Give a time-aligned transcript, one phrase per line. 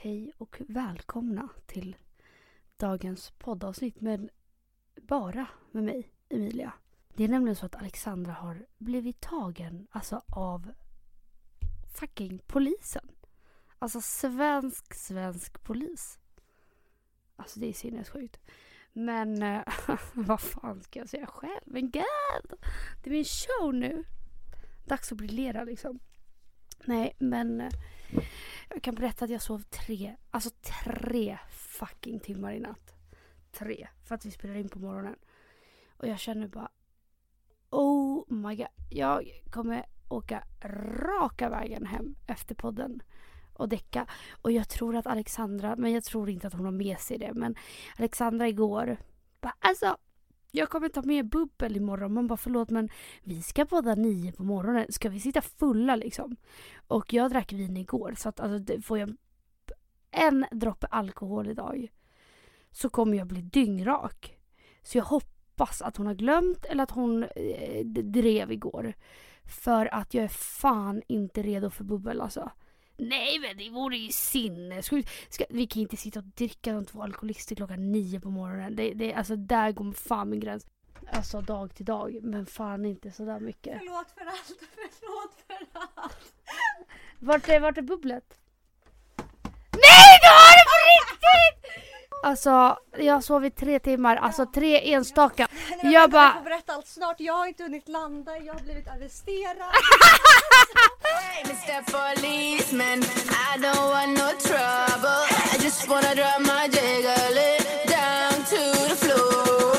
[0.00, 1.96] Hej och välkomna till
[2.76, 4.30] dagens poddavsnitt med
[5.02, 6.72] bara med mig, Emilia.
[7.14, 10.72] Det är nämligen så att Alexandra har blivit tagen alltså av
[11.94, 13.10] fucking polisen.
[13.78, 16.18] Alltså svensk, svensk polis.
[17.36, 18.40] Alltså det är sinnessjukt.
[18.92, 19.62] Men eh,
[20.14, 21.62] vad fan ska jag säga själv?
[21.66, 22.52] Men gud!
[23.02, 24.04] Det är min show nu.
[24.86, 25.98] Dags att briljera liksom.
[26.84, 27.72] Nej, men eh,
[28.70, 30.50] jag kan berätta att jag sov tre, alltså
[30.84, 32.94] tre fucking timmar i natt.
[33.52, 35.16] Tre, för att vi spelar in på morgonen.
[35.96, 36.70] Och jag känner bara
[37.70, 38.66] Oh my god.
[38.90, 43.02] Jag kommer åka raka vägen hem efter podden
[43.52, 44.06] och däcka.
[44.42, 47.32] Och jag tror att Alexandra, men jag tror inte att hon har med sig det.
[47.34, 47.54] Men
[47.96, 48.96] Alexandra igår
[49.40, 49.96] bara alltså
[50.58, 52.14] jag kommer ta med bubbel imorgon.
[52.14, 52.88] Man bara förlåt men
[53.22, 54.86] vi ska båda nio på morgonen.
[54.88, 56.36] Ska vi sitta fulla liksom?
[56.86, 59.16] Och jag drack vin igår så att alltså, får jag
[60.10, 61.88] en droppe alkohol idag
[62.70, 64.38] så kommer jag bli dyngrak.
[64.82, 68.94] Så jag hoppas att hon har glömt eller att hon eh, drev igår.
[69.44, 72.50] För att jag är fan inte redo för bubbel alltså.
[73.00, 75.10] Nej men det vore ju sinnessjukt.
[75.48, 78.76] Vi kan inte sitta och dricka de två alkoholister klockan nio på morgonen.
[78.76, 80.66] Det, det, alltså där går fan min gräns.
[81.12, 82.18] Alltså dag till dag.
[82.22, 83.78] Men fan inte sådär mycket.
[83.78, 84.58] Förlåt för allt,
[85.00, 86.34] förlåt för allt.
[87.18, 88.34] Vart är, vart är bubblet?
[89.72, 91.84] Nej du har det på riktigt!
[92.24, 95.48] Alltså jag har sovit tre timmar, alltså tre enstaka.
[95.82, 97.20] Nej, Jag bara- Jag får berätta allt snart.
[97.20, 99.56] Jag har inte hunnit landa, jag har blivit arresterad.
[101.44, 101.84] Mr.
[101.86, 105.22] Policeman, I don't want no trouble.
[105.52, 107.36] I just wanna drop my jiggle
[107.86, 109.77] down to the floor.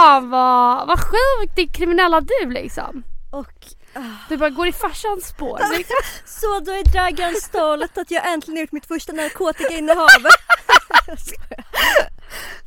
[0.00, 3.02] Fan vad, vad sjukt det kriminella du liksom.
[3.30, 5.60] Och ah, Du bara går i farsans spår.
[5.76, 5.96] Liksom.
[6.40, 10.08] så då är Dragan stolt att jag äntligen gjort mitt första narkotikainnehav.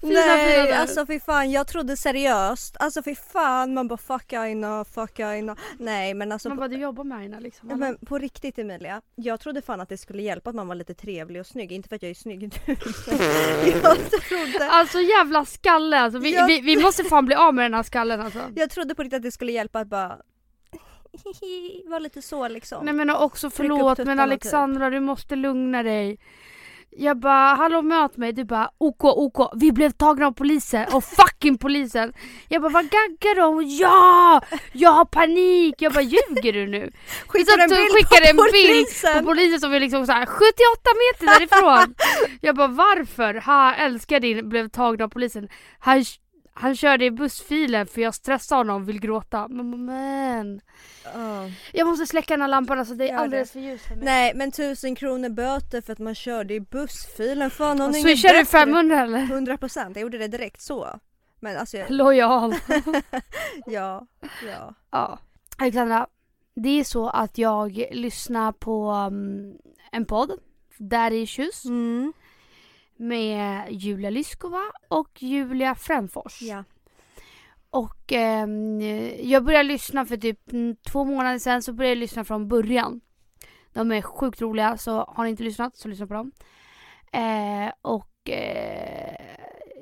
[0.02, 0.80] Fina, Nej, där.
[0.80, 2.78] alltså fy fan jag trodde seriöst.
[2.80, 5.56] Alltså fy fan man bara fuck Aina, fuck Aina.
[5.80, 7.70] Nej men alltså Man bara du jobbar med Aina liksom.
[7.70, 10.76] Ja, Men på riktigt Emilia, jag trodde fan att det skulle hjälpa att man var
[10.76, 11.72] lite trevlig och snygg.
[11.72, 12.50] Inte för att jag är snygg nu.
[13.84, 16.20] jag trodde, Alltså jävla skalle alltså.
[16.20, 18.40] Vi, Jag- vi, vi måste fan bli av med den här skallen alltså.
[18.56, 20.18] jag trodde på riktigt att det skulle hjälpa att bara
[21.86, 22.86] vara lite så liksom.
[22.86, 26.18] Nej men också förlåt men tuttarna, Alexandra du måste lugna dig.
[26.98, 31.04] Jag bara hallå möt mig, du bara OK OK vi blev tagna av polisen och
[31.04, 32.14] fucking polisen.
[32.50, 33.68] Jag bara vad gaggar de?
[33.68, 34.42] Ja!
[34.74, 35.76] Jag har panik!
[35.78, 36.92] Jag bara ljuger du nu?
[37.28, 39.20] Skickar en bild skickade en på bild polisen.
[39.20, 40.54] på polisen som är liksom så här 78
[41.04, 41.96] meter därifrån.
[42.42, 43.34] jag bara varför?
[43.34, 45.50] Ha älskar din blev tagen av polisen.
[45.80, 46.04] Han,
[46.54, 49.48] han körde i bussfilen för jag stressade honom och vill gråta.
[49.48, 50.62] Men, men.
[51.14, 51.50] Ja.
[51.74, 54.06] Jag måste släcka den här lampan alltså det är alldeles för ljust för mig.
[54.06, 57.50] Nej men tusen kronor böter för att man körde i bussfilen.
[57.52, 58.46] Fan hon är Så inget kör du bättre.
[58.60, 59.20] 500 eller?
[59.24, 61.00] 100 procent, jag gjorde det direkt så.
[61.40, 62.56] Men alltså, jag- Lojal.
[63.66, 64.08] ja,
[64.48, 64.74] ja.
[64.92, 65.20] ja.
[65.58, 66.08] Alexandra,
[66.56, 69.58] det är så att jag lyssnar på um,
[69.92, 70.32] en podd,
[70.78, 72.14] Daddy Issues, Mm.
[72.96, 76.42] Med Julia Lyskova och Julia Fränfors.
[76.42, 76.64] ja.
[77.70, 78.82] Och ehm,
[79.30, 80.40] jag började lyssna för typ
[80.92, 83.02] två månader sedan så började jag lyssna från början.
[83.74, 86.32] De är sjukt roliga så har ni inte lyssnat så lyssna på dem.
[87.12, 89.16] Eh, och eh,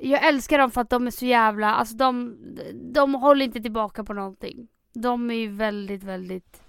[0.00, 2.36] jag älskar dem för att de är så jävla, alltså de,
[2.92, 4.68] de håller inte tillbaka på någonting.
[4.94, 6.62] De är ju väldigt, väldigt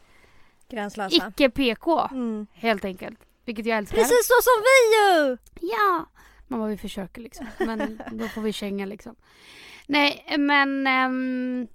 [0.69, 1.27] Gränslösa.
[1.27, 2.47] icke PK Mm.
[2.53, 3.19] helt enkelt.
[3.45, 3.97] Vilket jag älskar.
[3.97, 5.37] Precis så som vi ju!
[5.71, 6.05] Ja!
[6.53, 7.47] Mamma vi försöker liksom.
[7.59, 9.15] Men då får vi känga liksom.
[9.87, 10.87] Nej men...
[10.87, 11.67] ehm,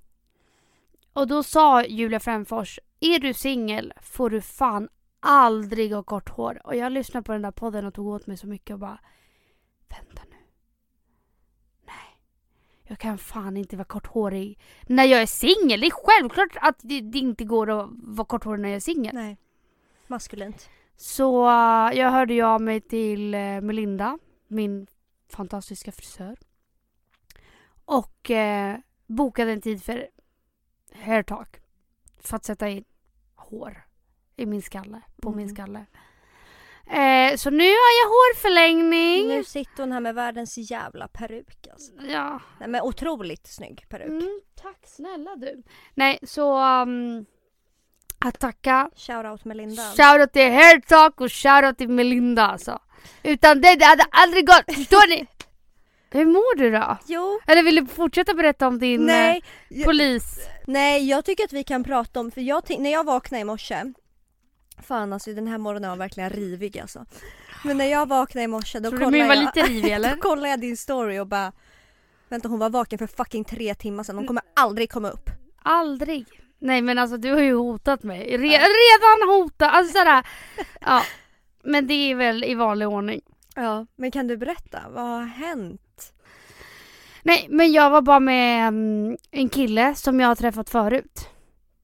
[1.13, 4.89] och då sa Julia Fränfors, är du singel får du fan
[5.21, 6.61] aldrig ha kort hår.
[6.65, 9.01] Och jag lyssnade på den där podden och tog åt mig så mycket och bara...
[9.89, 10.37] Vänta nu.
[11.87, 12.19] Nej.
[12.83, 15.81] Jag kan fan inte vara korthårig när jag är singel.
[15.81, 19.15] Det är självklart att det, det inte går att vara korthårig när jag är singel.
[19.15, 19.37] Nej.
[20.07, 20.71] Maskulint.
[20.97, 24.87] Så eh, jag hörde ju av mig till eh, Melinda, min
[25.29, 26.37] fantastiska frisör.
[27.85, 30.09] Och eh, bokade en tid för
[30.95, 31.57] hair talk.
[32.21, 32.85] För att sätta in
[33.35, 33.85] hår
[34.37, 35.55] i min skalle, på min Mm.
[35.55, 35.87] skalle.
[36.87, 39.29] Eh, så nu har jag hårförlängning.
[39.29, 41.93] Nu sitter hon här med världens jävla peruk alltså.
[42.03, 42.41] Ja.
[42.61, 44.07] Nej men otroligt snygg peruk.
[44.09, 45.63] Mm, tack snälla du.
[45.95, 47.27] Nej, så um,
[48.19, 48.91] att tacka.
[48.97, 49.83] Shoutout Melinda.
[49.83, 52.79] Shoutout till Hair Talk och shoutout till Melinda alltså.
[53.23, 55.27] Utan det, det hade aldrig gått, förstår ni?
[56.11, 56.99] Hur mår du då?
[57.07, 60.39] Jo, Eller vill du fortsätta berätta om din nej, eh, polis?
[60.67, 63.93] nej jag tycker att vi kan prata om, för jag när jag vaknade i morse
[64.83, 67.05] Fan alltså den här morgonen var verkligen rivig alltså.
[67.65, 70.15] Men när jag vaknade i morse då Tror kollade var jag, lite rivig eller?
[70.15, 71.53] då kollade jag din story och bara
[72.29, 75.31] Vänta hon var vaken för fucking tre timmar sedan, hon kommer aldrig komma upp.
[75.63, 76.27] Aldrig.
[76.59, 78.37] Nej men alltså du har ju hotat mig.
[78.37, 79.75] Re- redan hotat.
[79.75, 80.27] Alltså sådär.
[80.81, 81.03] Ja.
[81.69, 83.21] Men det är väl i vanlig ordning.
[83.55, 86.13] Ja, men kan du berätta, vad har hänt?
[87.23, 91.29] Nej men jag var bara med mm, en kille som jag har träffat förut.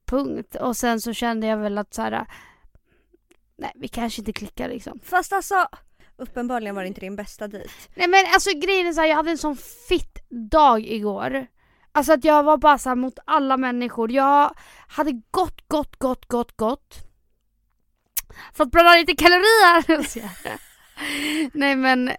[0.07, 0.55] Punkt.
[0.55, 2.27] Och sen så kände jag väl att såhär.
[3.57, 5.01] Nej vi kanske inte klickar liksom.
[5.05, 5.67] Fast alltså,
[6.17, 7.71] uppenbarligen var det inte din bästa dejt.
[7.95, 9.57] Nej men alltså grejen är såhär, jag hade en sån
[9.89, 11.47] fitt dag igår.
[11.93, 14.13] Alltså att jag var bara såhär mot alla människor.
[14.13, 14.55] Jag
[14.89, 17.14] hade gått, gått, gått, gått, gått.
[18.55, 20.07] Fått bränna lite kalorier.
[21.53, 22.15] Nej men eh,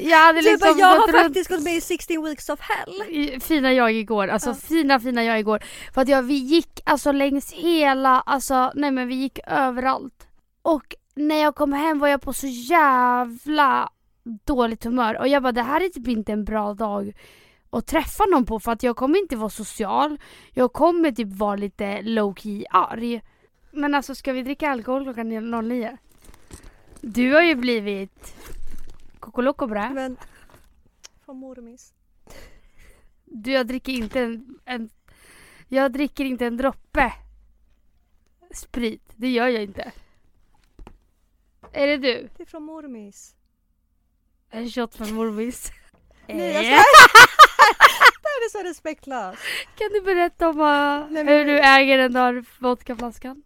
[0.00, 2.60] jag hade Du liksom bara, jag har runt faktiskt gått med i 16 weeks of
[2.60, 3.40] hell.
[3.40, 4.28] fina jag igår.
[4.28, 4.54] Alltså Ja.
[4.54, 5.62] fina fina jag igår.
[5.94, 10.26] För att jag, vi gick alltså längs hela, alltså nej men vi gick överallt.
[10.62, 13.88] Och när jag kom hem var jag på så jävla
[14.44, 15.18] dåligt humör.
[15.18, 17.12] Och jag bara det här är typ inte en bra dag
[17.70, 20.18] att träffa någon på för att jag kommer inte vara social.
[20.52, 23.20] Jag kommer typ vara lite low key arg.
[23.70, 25.28] Men alltså ska vi dricka alkohol klockan
[25.68, 25.96] 09?
[27.00, 28.34] Du har ju blivit
[29.20, 29.90] Coco Loco bra.
[29.90, 30.16] Men,
[31.24, 31.92] från mormis.
[33.24, 34.90] Du, jag dricker inte en, en...
[35.68, 37.12] Jag dricker inte en droppe
[38.54, 39.12] sprit.
[39.16, 39.92] Det gör jag inte.
[41.72, 42.28] Är det du?
[42.36, 43.34] Det är från mormis.
[44.50, 45.70] En shot från mormis.
[46.26, 46.70] Nej, jag Eh,
[48.22, 49.42] Det här är så respektlöst.
[49.78, 53.42] Kan du berätta om uh, Nej, men- hur du äger den där vodkaflaskan?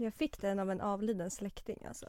[0.00, 2.06] Jag fick den av en avliden släkting alltså.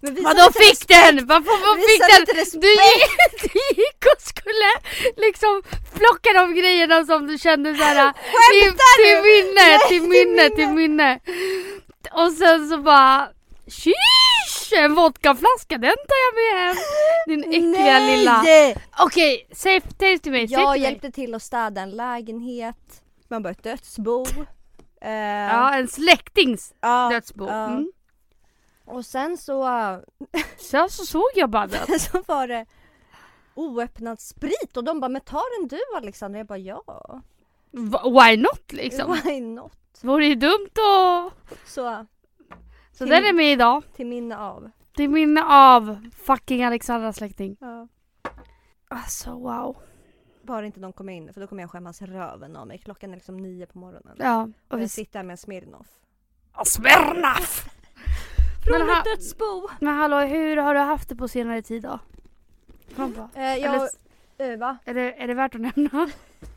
[0.00, 1.26] Men Vadå fick den?
[1.26, 2.60] Varför fick den?
[2.60, 4.70] Du gick, du gick och skulle
[5.16, 5.62] liksom
[5.92, 8.12] plocka de grejerna som du kände såhär
[8.52, 11.20] till, till minne, till minne, till minne.
[12.12, 13.28] Och sen så bara
[13.66, 14.72] Sheesh!
[14.82, 16.76] En vodkaflaska, den tar jag med hem.
[17.26, 18.16] Din äckliga Nej!
[18.16, 18.44] lilla...
[18.98, 20.80] Okej, säg säg till mig, Jag till mig.
[20.80, 23.02] hjälpte till att städa en lägenhet.
[23.30, 24.24] Man bara ett dödsbo.
[25.02, 27.46] Eh, Ja, en släktings ja, dödsbo.
[27.46, 27.66] ja.
[27.66, 27.92] Mm.
[28.84, 29.64] Och sen så,
[30.58, 31.98] Så, så såg jag bara den.
[32.00, 32.66] så var det
[33.54, 36.38] oöppnad sprit och de bara men ta den du Alexandra.
[36.38, 37.20] Jag bara ja.
[38.04, 39.18] Why not liksom?
[39.24, 39.72] Why not?
[40.02, 41.32] Vore ju dumt att...
[41.68, 42.06] Så
[42.92, 43.82] Så Till- den är med idag.
[43.96, 44.70] till minne av.
[44.96, 47.56] Till minne av fucking Alexandra släkting.
[47.60, 47.88] Ja.
[48.88, 49.76] Alltså wow.
[50.50, 52.78] Bara inte de kommer in för då kommer jag skämmas röven av mig.
[52.78, 54.16] Klockan är liksom nio på morgonen.
[54.18, 54.42] Ja.
[54.42, 55.86] Och Och vi jag sitter här med en Smirnoff.
[56.64, 57.68] Smirnoff!
[58.66, 59.68] Från Men ett dödsbo!
[59.80, 61.98] Men hallå, hur har du haft det på senare tid då?
[62.96, 63.28] Kom på.
[63.34, 63.74] Eh, jag,
[64.38, 64.78] Eller- eh, va?
[64.84, 66.10] Är det, är det värt att nämna?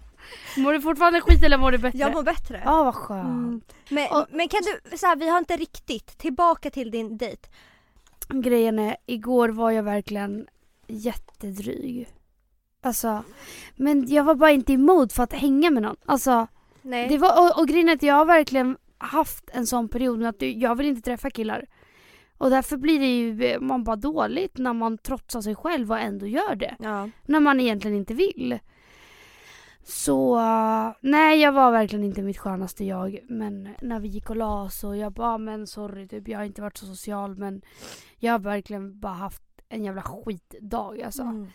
[0.57, 1.98] Mår du fortfarande skit eller mår du bättre?
[2.00, 2.62] Jag mår bättre.
[2.66, 3.25] Ja, vad skönt.
[3.28, 3.62] Mm.
[3.89, 7.50] Men, Och- men kan du, så här, vi har inte riktigt, tillbaka till din dejt.
[8.30, 10.48] Grejen är, igår var jag verkligen
[10.88, 12.08] jättedryg.
[12.84, 13.24] Alltså,
[13.75, 15.96] men jag var bara inte emot för att hänga med någon.
[16.06, 16.48] Alltså,
[16.82, 17.08] Nej.
[17.10, 20.30] det var, och, och grejen är att jag har verkligen haft en sån period med
[20.30, 21.66] att jag vill inte träffa killar.
[22.38, 26.28] Och därför blir det ju, man bara dåligt när man trotsar sig själv och ändå
[26.28, 26.75] gör det.
[26.80, 27.10] Ja.
[27.25, 28.60] När man egentligen inte vill.
[29.84, 33.20] Så uh, nej jag var verkligen inte mitt skönaste jag.
[33.30, 36.46] Men när vi gick och la oss och jag bara men sorry typ jag har
[36.46, 37.62] inte varit så social men
[38.18, 41.22] jag har verkligen bara haft en jävla skitdag alltså.
[41.22, 41.48] Mm.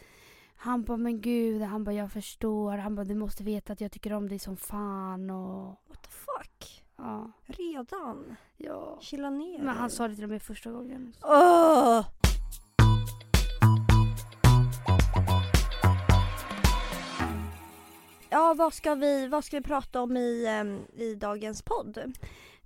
[0.61, 2.79] Han bara men gud, han bara jag förstår.
[2.79, 6.09] Han bara du måste veta att jag tycker om dig som fan och What the
[6.11, 6.85] fuck?
[6.97, 7.33] ja.
[7.47, 8.37] Redan?
[8.57, 8.99] ja.
[9.01, 11.13] Chilla ner Men han sa det till mig första gången.
[11.23, 12.07] Åh!
[18.31, 22.13] Ja, vad ska vi, vad ska vi prata om i, em, i dagens podd?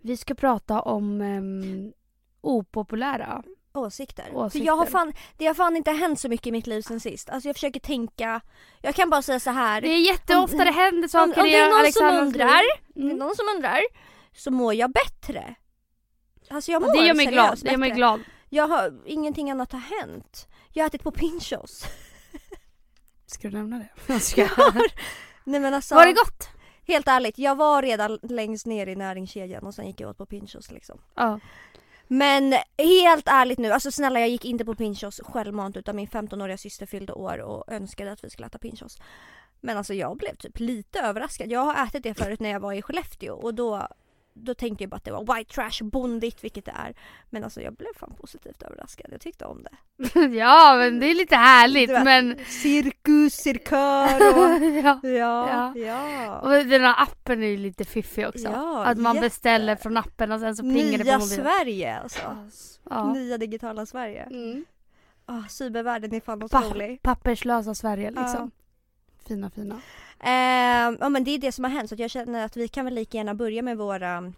[0.00, 1.92] Vi ska prata om um,
[2.40, 3.42] opopulära.
[3.74, 4.24] Åsikter.
[4.24, 4.66] För Åsikter.
[4.66, 7.30] jag har fan, det har fan inte hänt så mycket i mitt liv sen sist.
[7.30, 8.40] Alltså jag försöker tänka,
[8.82, 9.80] jag kan bara säga så här.
[9.80, 12.82] Det är jätteofta det händer om, saker om det är någon som undrar, liv.
[12.94, 13.16] det är Mm.
[13.16, 13.80] någon som undrar,
[14.36, 15.54] så mår jag bättre.
[16.50, 17.58] Alltså jag Ja, mår det gör mig glad.
[17.62, 18.20] Det gör mig glad.
[18.48, 20.48] Jag har, ingenting annat har hänt.
[20.72, 21.84] Jag har ätit på Pinchos.
[23.26, 23.88] Ska du nämna det?
[24.12, 24.48] Jag ska.
[25.44, 25.94] Nej men alltså.
[25.94, 26.48] Var det gott?
[26.86, 30.26] Helt ärligt, jag var redan längst ner i näringskedjan och sen gick jag åt på
[30.26, 30.98] Pinchos liksom.
[31.14, 31.40] Ja.
[32.12, 36.56] Men helt ärligt nu, alltså snälla jag gick inte på Pinchos självmant utan min 15-åriga
[36.56, 38.98] syster fyllde år och önskade att vi skulle äta Pinchos.
[39.60, 41.50] Men alltså jag blev typ lite överraskad.
[41.50, 43.88] Jag har ätit det förut när jag var i Skellefteå och då,
[44.34, 46.94] då tänkte jag bara att det var white trash, bondigt vilket det är.
[47.30, 49.06] Men alltså jag blev fan positivt överraskad.
[49.12, 49.70] Jag tyckte om det.
[50.36, 52.38] ja men det är lite härligt vet, men...
[52.46, 54.64] Cirkus, cirkör och...
[54.84, 55.00] ja.
[55.02, 56.10] Ja, Ja.
[56.10, 56.40] ja.
[56.40, 58.48] Och den här appen är ju lite fiffig också.
[58.48, 59.26] Ja, att man jätte.
[59.26, 61.44] beställer från appen och sen så plingar det Nya på mobilen.
[61.44, 62.36] Sverige alltså.
[62.90, 63.12] Ja.
[63.12, 64.22] Nya digitala Sverige.
[64.22, 64.64] Mm.
[65.26, 67.02] Oh, cybervärlden är fan Pa- otrolig.
[67.02, 68.50] Papperslösa Sverige liksom.
[69.28, 69.80] Fina fina.
[70.22, 72.84] Ehm, ja men det är det som har hänt så jag känner att vi kan
[72.84, 74.32] väl lika gärna börja med våra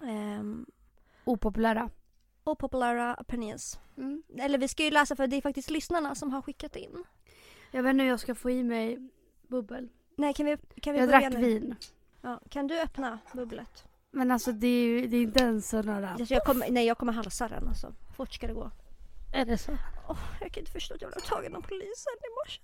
[0.00, 0.66] um,
[1.24, 1.90] Opopulära.
[2.44, 3.78] opopulära opinions.
[3.96, 4.22] Mm.
[4.38, 7.04] Eller vi ska ju läsa för det är faktiskt lyssnarna som har skickat in.
[7.70, 8.98] Jag vet inte hur jag ska få i mig
[9.48, 9.88] bubbel.
[10.16, 11.46] Nej kan vi, kan vi Jag börja drack nu?
[11.46, 11.74] vin.
[12.20, 13.84] Ja, kan du öppna bubblet?
[14.10, 16.10] Men alltså det är ju det är inte ens så nära.
[16.10, 17.92] Alltså, jag kommer, nej jag kommer halsa den alltså.
[18.16, 18.70] Fort ska det gå.
[19.34, 19.72] Är det så?
[20.08, 22.60] Åh, jag kan inte förstå att jag blev tagen av polisen i morse.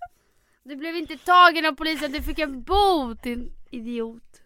[0.63, 4.41] Du blev inte tagen av polisen, du fick en bot din idiot.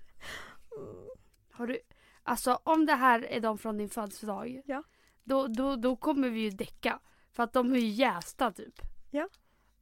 [1.51, 1.79] Har du,
[2.23, 4.61] alltså om det här är de från din födelsedag.
[4.65, 4.83] Ja.
[5.23, 6.99] Då, då, då kommer vi ju däcka.
[7.31, 8.81] För att de är ju jästa typ.
[9.11, 9.29] Ja.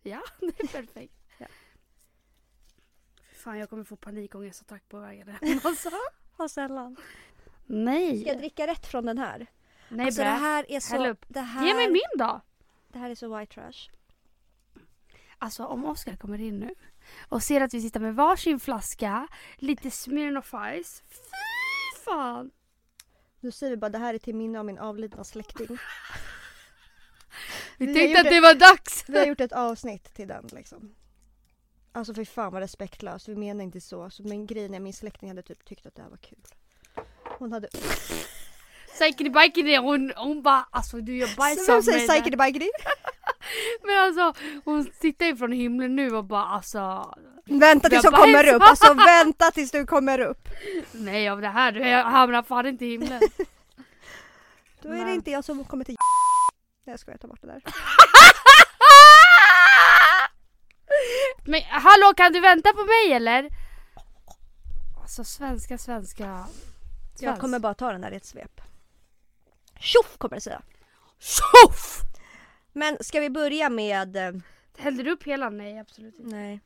[0.03, 1.13] Ja, det är perfekt.
[1.37, 1.47] Ja.
[3.33, 5.89] Fan jag kommer få panikångestattack på vägen hem alltså.
[6.37, 6.95] Har sällan.
[7.65, 8.21] Nej.
[8.21, 9.47] Ska jag dricka rätt från den här?
[9.89, 10.29] Nej alltså brä.
[10.29, 11.07] det här är Häll så...
[11.07, 11.25] upp.
[11.27, 12.41] Det här, Ge mig min då.
[12.87, 13.89] Det här är så white trash.
[15.39, 16.75] Alltså om Oskar kommer in nu
[17.29, 21.03] och ser att vi sitter med varsin flaska, lite Smirnoff Ice.
[21.09, 22.51] Fy fan!
[23.39, 25.77] Nu säger vi bara det här är till minne av min avlidna släkting.
[27.77, 29.03] Vi Vi tänkte att det var dags!
[29.07, 30.95] Vi har gjort ett avsnitt till den liksom.
[31.91, 34.09] Alltså för fan vad respektlöst, vi menar inte så.
[34.09, 36.45] så men grejen är min släkting hade typ tyckt att det här var kul.
[37.39, 37.67] Hon hade...
[38.87, 41.81] Psykidi bikidi hon, hon bara alltså du gör bajs av
[43.45, 43.85] säger mig.
[43.85, 43.87] där." psykidi bikidi?
[43.87, 44.33] Men alltså
[44.65, 47.13] hon tittar ju från himlen nu och bara alltså
[47.45, 50.47] Vänta tills Jag hon kommer upp, alltså vänta tills du kommer upp.
[50.91, 53.21] nej av det här, du jag hamnar fan inte i himlen.
[54.81, 55.95] Då är det inte jag som kommer till
[56.85, 57.61] Nej jag skojar, ta bort det där.
[61.45, 63.49] Men hallå kan du vänta på mig eller?
[65.01, 66.23] Alltså svenska svenska.
[66.23, 67.41] Jag Svensk.
[67.41, 68.61] kommer bara ta den där i ett svep.
[69.79, 70.61] Tjoff kommer det säga.
[71.19, 72.01] Tjoff!
[72.77, 74.15] Men ska vi börja med...
[74.15, 74.31] eh,
[74.77, 75.49] Hällde du upp hela?
[75.49, 76.35] Nej absolut inte.
[76.35, 76.59] Nej.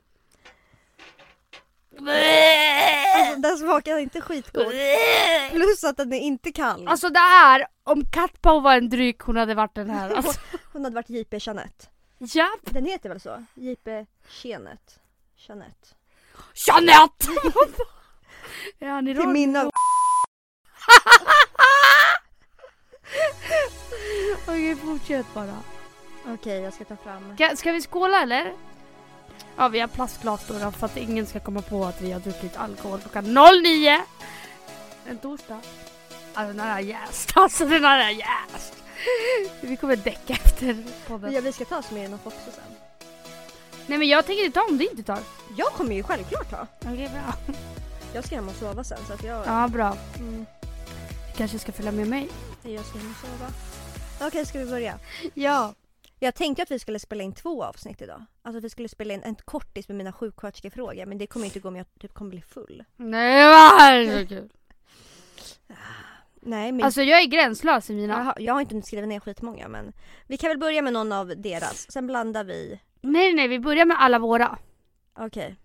[3.15, 4.73] Alltså den smakar inte skitgott.
[5.51, 6.87] Plus att den är inte kall.
[6.87, 10.09] Alltså det här, om Katpau var en dryck hon hade varit den här.
[10.09, 10.39] Alltså,
[10.73, 11.85] Hon hade varit JP Jeanette.
[12.17, 13.45] ja, Den heter väl så?
[13.53, 14.05] JP
[14.43, 14.93] Jeanette.
[15.47, 15.87] Jeanette.
[16.67, 17.27] Jeanette!
[18.79, 19.71] ja, ni Till minne av...
[24.47, 25.57] Okej fortsätt bara.
[26.33, 27.35] Okej jag ska ta fram.
[27.35, 28.53] Ska, ska vi skåla eller?
[29.57, 32.57] Ja vi har plastglas då, för att ingen ska komma på att vi har druckit
[32.57, 34.01] alkohol klockan 09.
[35.09, 35.59] En torsdag.
[36.33, 37.31] Alltså den här är jäst.
[37.35, 38.73] Alltså den här är jäst.
[39.61, 41.33] Vi kommer däcka efter podden.
[41.33, 42.75] Ja vi ska ta Smirnoff också sen.
[43.87, 45.19] Nej men jag tänker inte ta om du inte tar.
[45.57, 46.67] Jag kommer ju självklart ta.
[46.81, 47.55] Okej bra.
[48.13, 49.47] Jag ska hem och sova sen så att jag...
[49.47, 49.97] Ja bra.
[50.19, 50.45] Mm,
[51.31, 52.29] Du kanske ska följa med mig?
[52.63, 53.51] jag ska hem och sova.
[54.27, 54.93] Okej ska vi börja?
[55.33, 55.73] Ja.
[56.21, 58.25] Jag tänkte att vi skulle spela in två avsnitt idag.
[58.41, 61.59] Alltså att vi skulle spela in en kortis med mina sjuksköterskefrågor men det kommer inte
[61.59, 62.83] gå om jag typ kommer bli full.
[62.95, 64.49] Nej vad så kul?
[66.41, 68.13] Nej men Alltså jag är gränslös i mina.
[68.13, 69.93] Jaha, jag har inte skrivit ner skitmånga men
[70.27, 72.79] vi kan väl börja med någon av deras, sen blandar vi.
[73.01, 74.57] Nej nej vi börjar med alla våra.
[75.17, 75.55] Okej.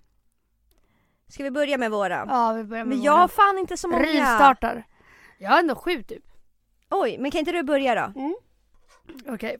[1.28, 2.24] Ska vi börja med våra?
[2.28, 4.02] Ja vi börjar med men jag har fan inte så många.
[4.02, 4.84] Rivstartar.
[5.38, 6.24] Jag har ändå sju typ.
[6.90, 8.32] Oj, men kan inte du börja då?
[9.26, 9.58] Okej.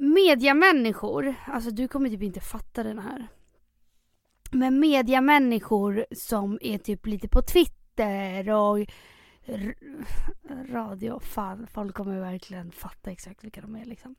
[0.00, 3.28] Mediamänniskor, alltså du kommer typ inte fatta den här.
[4.50, 8.78] Men mediamänniskor som är typ lite på Twitter och
[10.70, 14.14] radio, fan folk kommer verkligen fatta exakt vilka de är liksom.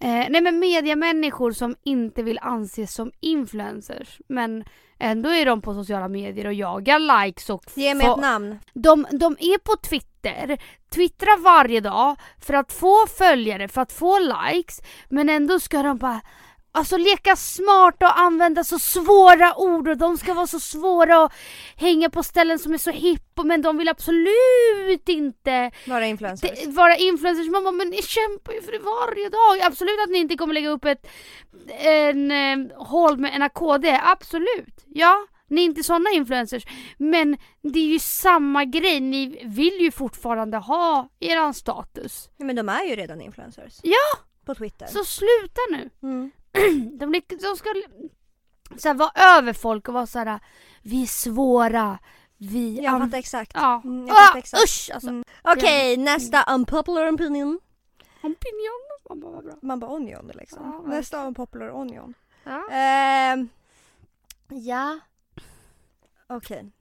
[0.00, 4.64] Eh, nej men mediamänniskor som inte vill anses som influencers men
[4.98, 8.58] ändå är de på sociala medier och jagar likes och Ge mig ett namn.
[8.72, 10.58] de, de är på Twitter,
[10.94, 14.80] twittrar varje dag för att få följare, för att få likes.
[15.08, 16.20] Men ändå ska de bara
[16.78, 21.32] Alltså leka smart och använda så svåra ord och de ska vara så svåra och
[21.76, 26.66] hänga på ställen som är så hippo men de vill absolut inte Vara influencers.
[26.66, 27.48] vara influencers.
[27.48, 29.66] Bara, men ni kämpar ju för det varje dag.
[29.66, 31.06] Absolut att ni inte kommer lägga upp ett
[31.78, 34.84] en eh, hål med en AKD, absolut.
[34.86, 36.62] Ja, Ni är inte såna influencers.
[36.98, 39.00] Men det är ju samma grej.
[39.00, 42.28] Ni vill ju fortfarande ha eran status.
[42.36, 43.80] Ja, men de är ju redan influencers.
[43.82, 44.18] Ja!
[44.46, 44.86] På Twitter.
[44.86, 45.90] Så sluta nu.
[46.02, 46.30] Mm.
[46.98, 47.68] De, blir- de ska
[48.78, 50.40] så här, vara över folk och vara så här.
[50.82, 51.98] Vi är svåra.
[52.36, 52.80] Vi...
[52.82, 53.50] Jag fattar exakt.
[53.54, 53.80] Ja.
[53.84, 54.62] Mm, jag fattar Ah, exakt.
[54.64, 55.08] usch alltså.
[55.08, 55.24] Mm.
[55.42, 57.60] Okej, nästa unpopular opinion.
[58.22, 58.80] Opinion.
[59.08, 59.52] Man bara, bra.
[59.62, 60.62] Man bara onion liksom.
[60.64, 62.14] Ja, nästa unpopular onion.
[62.44, 62.68] Ja.
[62.70, 63.48] Ehm,
[64.48, 64.98] ja.
[66.26, 66.72] Okej.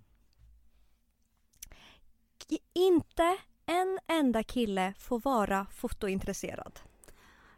[2.50, 6.80] K- Inte en enda kille får vara fotointresserad.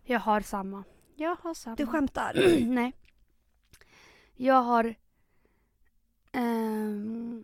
[0.03, 0.83] Jag har samma.
[1.19, 1.75] Jag har samma.
[1.75, 2.33] Du skämtar?
[2.67, 2.93] Nej.
[4.35, 4.95] Jag har...
[6.33, 7.43] ehm,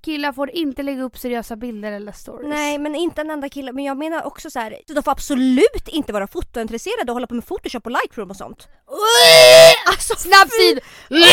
[0.00, 2.48] killar får inte lägga upp seriösa bilder eller stories.
[2.48, 3.72] Nej men inte en enda kille.
[3.72, 4.80] Men jag menar också så här.
[4.86, 8.68] de får absolut inte vara fotointresserade och hålla på med photoshop och lightroom och sånt.
[9.88, 10.80] Alltså, Snabbtid!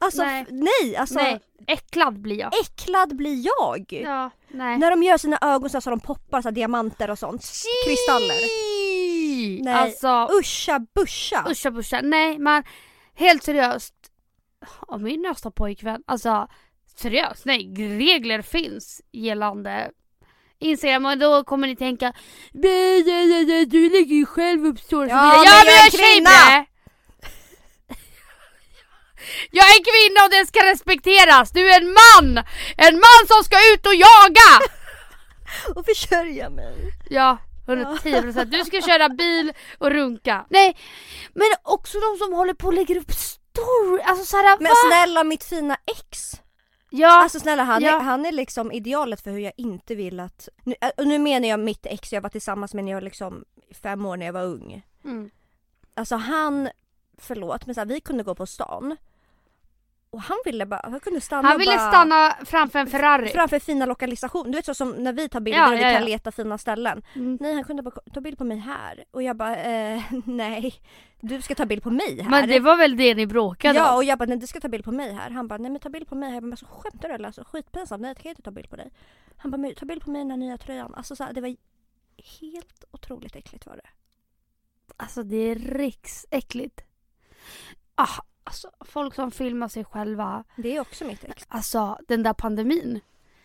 [0.00, 0.46] alltså Nej.
[0.50, 0.96] nej.
[0.96, 2.60] alltså Nej, äcklad blir jag.
[2.60, 3.86] äcklad blir jag.
[4.04, 4.78] Ja, nej.
[4.78, 7.52] När de gör sina ögon så, här så de poppar så här, diamanter och sånt.
[7.86, 8.36] Kristaller.
[9.64, 9.74] Nej.
[9.74, 11.44] Alltså, Uscha buscha.
[11.50, 12.00] uscha buscha.
[12.02, 12.62] Nej, man...
[13.14, 13.94] Helt seriöst.
[14.80, 16.48] Om min nästa pojkvän, alltså
[16.96, 19.90] seriöst, nej, regler finns gällande
[20.58, 22.12] Instagram och då kommer ni tänka
[22.52, 25.86] "Nej, nej, nej, nej, du lägger ju själv upp stories Ja, och men bilder." jag
[25.86, 26.66] är kvinna!
[29.50, 31.50] Jag är kvinna och det ska respekteras!
[31.50, 32.44] Du är en man!
[32.76, 34.50] En man som ska ut och jaga!
[35.74, 36.74] Och försörja mig.
[37.10, 40.46] Ja, 110% Du ska köra bil och runka.
[40.50, 40.76] Nej,
[41.34, 44.00] men också de som håller på och lägger upp story.
[44.04, 44.74] Alltså såhär, Men va?
[44.88, 46.32] snälla mitt fina ex.
[46.90, 47.96] Ja, Alltså snälla han, Ja.
[47.96, 50.48] är, han är liksom idealet för hur jag inte vill att...
[50.64, 53.44] Nu, äh, och nu menar jag mitt ex jag var tillsammans med när jag liksom
[53.82, 54.82] fem år när jag var ung.
[55.04, 55.30] mm.
[55.94, 56.68] Alltså han,
[57.18, 58.96] förlåt men så här, vi kunde gå på stan.
[60.16, 63.28] Och han ville bara, han kunde stanna han ville bara, stanna framför en Ferrari.
[63.28, 64.50] framför fina lokalisation.
[64.50, 66.06] Du vet så som när vi tar bilder Ja, och vi ja, kan ja.
[66.08, 67.02] leta fina ställen.
[67.14, 67.38] Mm.
[67.40, 69.04] Nej han kunde bara ta bild på mig här.
[69.10, 70.74] Och jag bara, eh, nej.
[71.20, 72.30] Du ska ta bild på mig här.
[72.30, 73.96] Men det var väl det ni bråkade Ja om?
[73.96, 75.30] och jag bara, nej du ska ta bild på mig här.
[75.30, 76.36] Han bara, nej men ta bild på mig här.
[76.36, 77.26] Jag bara, så skämtar du eller?
[77.26, 78.90] Alltså, skitpinsamt, nej jag kan inte ta bild på dig.
[79.36, 80.94] Han bara, ta bild på mig i den här nya tröjan.
[80.94, 81.56] Alltså så här, det var
[82.40, 83.88] helt otroligt äckligt var det.
[84.96, 86.80] Alltså det är riksäckligt.
[87.94, 90.44] Ah, alltså folk som filmar sig själva.
[90.56, 91.44] Det är också mitt ex.
[91.48, 93.00] Alltså den där pandemin.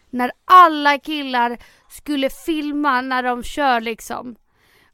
[0.10, 1.58] När alla killar
[1.90, 4.36] skulle filma när de kör liksom.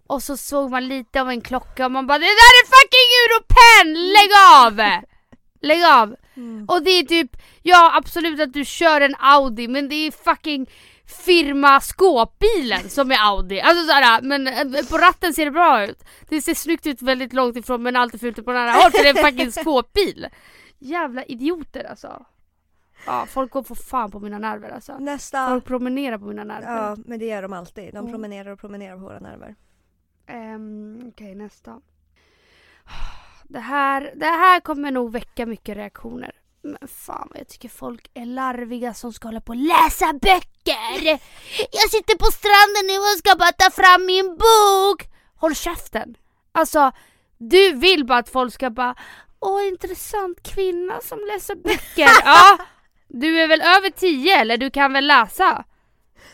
[0.08, 3.10] Och så såg man lite av en klocka och man bara det där är fucking
[3.24, 3.88] Europen!
[4.13, 4.32] Lägg
[4.63, 5.02] av!
[5.62, 6.15] Lägg av!
[6.67, 7.32] Och det är typ,
[7.63, 10.70] ja absolut att du kör en Audi men det är fucking
[11.08, 13.62] firma skåpbilen som är Audi.
[13.62, 16.04] Alltså såhär, men eh, på ratten ser det bra ut.
[16.30, 19.04] Det ser snyggt ut väldigt långt ifrån men allt är fult på nära håll för
[19.04, 20.28] det är en fucking skåpbil.
[20.80, 22.26] Jävla idioter alltså.
[23.06, 24.98] Ja, folk går för fan på mina nerver alltså.
[25.00, 25.48] Nästa.
[25.50, 26.76] Folk promenerar på mina nerver.
[26.76, 27.93] Ja men det gör de alltid.
[27.93, 28.12] De Mm.
[28.12, 29.56] promenerar och promenerar på våra nerver.
[30.30, 31.82] Um, Okej, nästa.
[33.43, 36.32] Det här, det här kommer nog väcka mycket reaktioner.
[36.68, 41.20] Men fan vad jag tycker folk är larviga som ska hålla på och läsa böcker.
[41.72, 45.04] Jag sitter på stranden nu och ska bara ta fram min bok.
[45.36, 46.18] Håll käften.
[46.52, 46.92] Alltså,
[47.38, 48.96] du vill bara att folk ska bara
[49.40, 52.10] Åh, intressant kvinna som läser böcker.
[52.26, 52.58] ja,
[53.08, 55.64] du är väl över tio eller du kan väl läsa?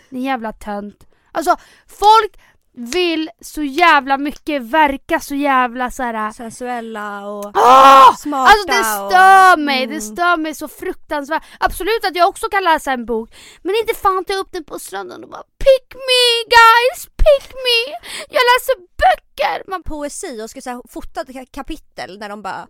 [0.10, 1.08] Din jävla tönt.
[1.32, 1.56] Alltså,
[1.88, 2.40] folk
[2.74, 6.32] vill så jävla mycket, verka så jävla såhär...
[6.32, 8.16] Sensuella och Åh!
[8.16, 9.94] smarta Alltså det stör mig, och...
[9.94, 11.44] det stör mig så fruktansvärt.
[11.60, 14.80] Absolut att jag också kan läsa en bok, men inte fan ta upp den på
[14.80, 17.94] stranden och bara Pick me guys, pick me!
[18.30, 19.70] Jag läser böcker!
[19.70, 22.68] Man, poesi och ska så här, fota ett ka- kapitel när de bara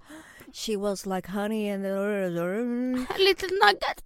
[0.53, 1.83] She was like honey and
[3.17, 4.03] little nugget.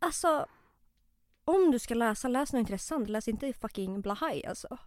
[0.00, 0.46] Alltså
[1.44, 3.08] om du ska läsa, läs något intressant.
[3.08, 4.78] Läs inte fucking Blahaj alltså.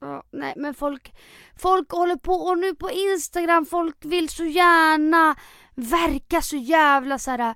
[0.00, 1.14] Ja, nej men folk,
[1.58, 5.36] folk håller på och nu på Instagram, folk vill så gärna
[5.74, 7.54] verka så jävla såhär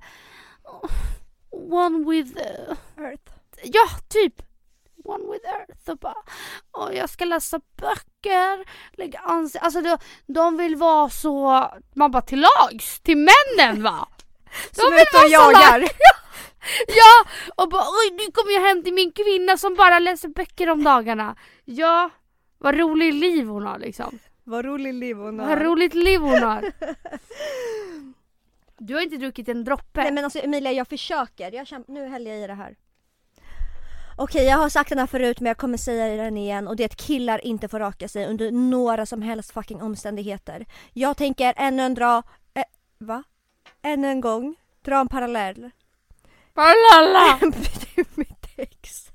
[1.51, 3.31] One with, uh, Earth.
[3.63, 4.41] ja typ
[5.03, 6.15] One with earth och bara
[6.77, 8.65] Åh, jag ska läsa böcker,
[8.97, 14.07] lägga ans Alltså de, de vill vara så, man bara till lags, till männen va?
[14.75, 15.89] De Som vill ute och vara så jagar.
[16.87, 17.29] Ja!
[17.55, 20.83] Och bara oj nu kommer jag hem till min kvinna som bara läser böcker om
[20.83, 21.35] dagarna.
[21.65, 22.09] Ja,
[22.57, 24.19] vad roligt liv hon har liksom.
[24.43, 25.47] Vad rolig liv hon har.
[25.47, 26.71] Vad roligt liv hon har.
[28.83, 30.03] Du har inte druckit en droppe.
[30.03, 31.51] Nej men alltså Emilia jag försöker.
[31.51, 32.75] Jag kämp- nu häller jag i det här.
[34.17, 36.83] Okej jag har sagt den här förut men jag kommer säga den igen och det
[36.83, 40.65] är att killar inte får raka sig under några som helst fucking omständigheter.
[40.93, 42.23] Jag tänker ännu en dra...
[42.53, 42.63] Eh,
[42.97, 43.23] va?
[43.81, 45.69] ännu en gång dra en parallell
[47.95, 49.07] Till mitt ex.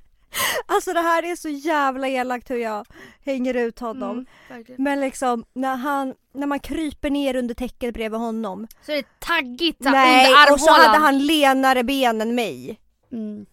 [0.66, 2.86] Alltså det här är så jävla elakt hur jag
[3.24, 4.26] hänger ut honom.
[4.50, 4.64] Mm.
[4.78, 8.66] Men liksom när han, när man kryper ner under täcket bredvid honom.
[8.82, 11.02] Så är det taggigt så Nej, under och så hade armhålan.
[11.02, 12.80] han lenare ben än mig.
[13.12, 13.46] Mm.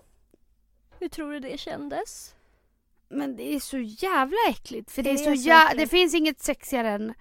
[1.00, 2.36] Hur tror du det kändes?
[3.10, 4.92] Men det är så jävla äckligt.
[4.92, 5.80] För det, Det är så, är så jä- äckligt.
[5.84, 7.14] det finns inget sexigare än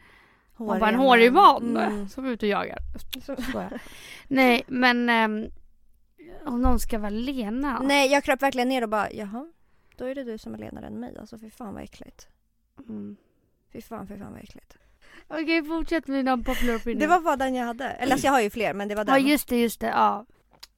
[0.57, 2.09] Hårig bara en hårig man Mm.
[2.09, 2.79] som är ute och jagar.
[3.51, 3.81] Skojar.
[4.29, 5.51] Nej men um,
[6.47, 7.81] om någon ska vara Lena.
[7.83, 9.47] Nej jag kröp verkligen ner och bara jaha,
[9.97, 11.17] då är det du som är lenare än mig.
[11.19, 12.27] Alltså fy fan vad äckligt.
[12.89, 13.17] Mm.
[13.73, 14.77] Fy fan, fy fan vad äckligt.
[15.29, 17.01] Okej fortsätt med dina popular opinion.
[17.01, 17.85] Det var bara den jag hade.
[17.85, 19.15] Eller alltså jag har ju fler men det var den.
[19.15, 19.87] Ja just det, just det.
[19.87, 20.27] Ja.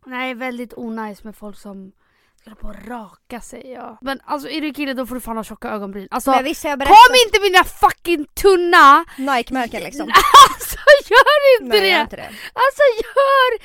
[0.06, 1.92] Nej väldigt onajs med folk som
[2.40, 3.72] ska hålla på och raka sig.
[3.72, 3.98] Ja.
[4.00, 6.08] Men alltså är du kille då får du fan ha tjocka ögonbryn.
[6.10, 9.04] Alltså men visst jag kom inte med dina fucking tunna!
[9.18, 10.06] Nike-märken liksom.
[10.48, 10.78] Alltså
[11.10, 11.88] gör inte Nej, det!
[11.88, 12.30] gör inte det.
[12.52, 13.58] Alltså gör!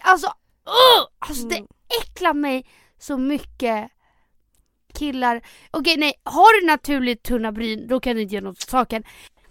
[0.00, 0.32] Alltså,
[0.66, 1.06] uh!
[1.18, 1.66] alltså det Mm.
[2.02, 2.66] äcklar mig
[2.98, 3.90] så mycket
[4.94, 5.40] killar.
[5.70, 9.04] Okej nej, har du naturligt tunna bryn då kan du inte göra något åt saken.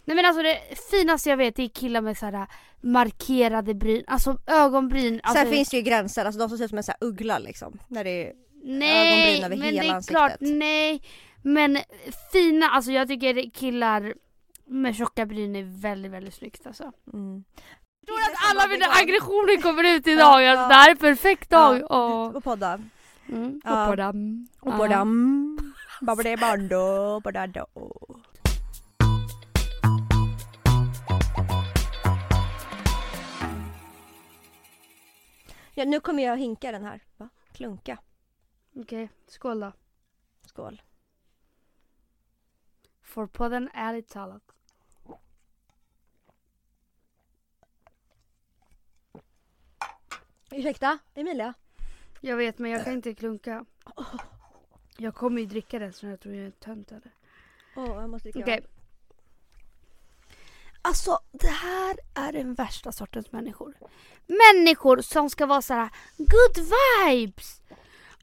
[0.06, 0.60] Nej men alltså det
[0.91, 2.47] finaste jag vet är killar med såhär
[2.82, 5.19] markerade bryn, alltså ögonbryn.
[5.23, 7.39] Alltså, Sen finns det ju gränser, alltså de som ser ut som en sån uggla
[7.39, 7.80] liksom.
[7.88, 8.34] När det är...
[8.63, 10.17] nej, ögonbryn över men hela det är ansiktet.
[10.17, 11.01] klart, nej.
[11.41, 11.78] Men
[12.32, 14.13] fina, alltså jag tycker killar
[14.67, 16.91] med tjocka bryn är väldigt väldigt snyggt alltså.
[17.13, 17.43] Mm.
[18.05, 21.49] Tror att alla mina aggressioner kommer ut idag, Ja, alltså, det här är en perfekt
[21.49, 21.81] dag.
[21.89, 22.31] Ja.
[22.35, 22.79] Och podda.
[23.29, 23.61] Mm.
[23.65, 24.47] Och dem.
[24.59, 25.73] Och dem.
[26.01, 27.65] Babade bando, badado.
[35.73, 37.03] Ja, nu kommer jag hinka den här.
[37.17, 37.29] Va?
[37.53, 37.97] Klunka.
[38.75, 39.71] Okej, skål då.
[40.45, 40.81] Skål.
[43.01, 44.43] För podden ärligt talat.
[50.51, 51.53] Ursäkta, Emilia?
[52.21, 53.65] Jag vet men jag kan inte klunka.
[54.97, 57.12] Jag kommer ju dricka den så jag tror jag är en tönt eller.
[57.75, 58.65] Åh, jag måste dricka Okej.
[60.81, 63.73] Alltså det här är den värsta sortens människor.
[64.27, 66.65] Människor som ska vara så här good
[67.08, 67.62] vibes.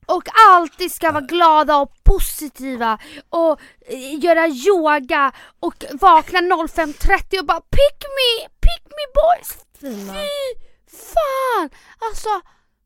[0.06, 7.46] Och alltid ska vara glada och positiva och eh, göra yoga och vakna 05.30 och
[7.46, 9.66] bara pick me, pick me boys.
[9.80, 10.12] Fina.
[10.12, 11.70] Fy fan!
[12.09, 12.28] Alltså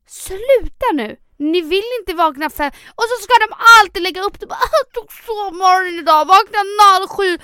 [0.07, 1.17] sluta nu.
[1.39, 4.93] Ni vill inte vakna fem och så ska de alltid lägga upp det bara jag
[4.93, 6.59] tog sovmorgon idag, vakna
[7.07, 7.37] 07.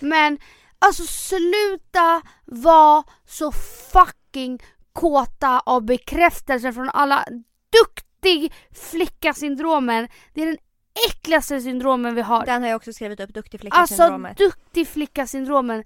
[0.00, 0.38] Men
[0.78, 3.52] alltså sluta vara så
[3.92, 7.24] fucking kåta av bekräftelse från alla
[7.72, 8.52] duktig
[8.90, 10.08] flicka-syndromen.
[10.34, 10.58] Det är den
[11.08, 12.46] äckligaste syndromen vi har.
[12.46, 14.38] Den har jag också skrivit upp, duktig Alltså flicka-syndromet.
[14.38, 15.84] duktig flicka-syndromen.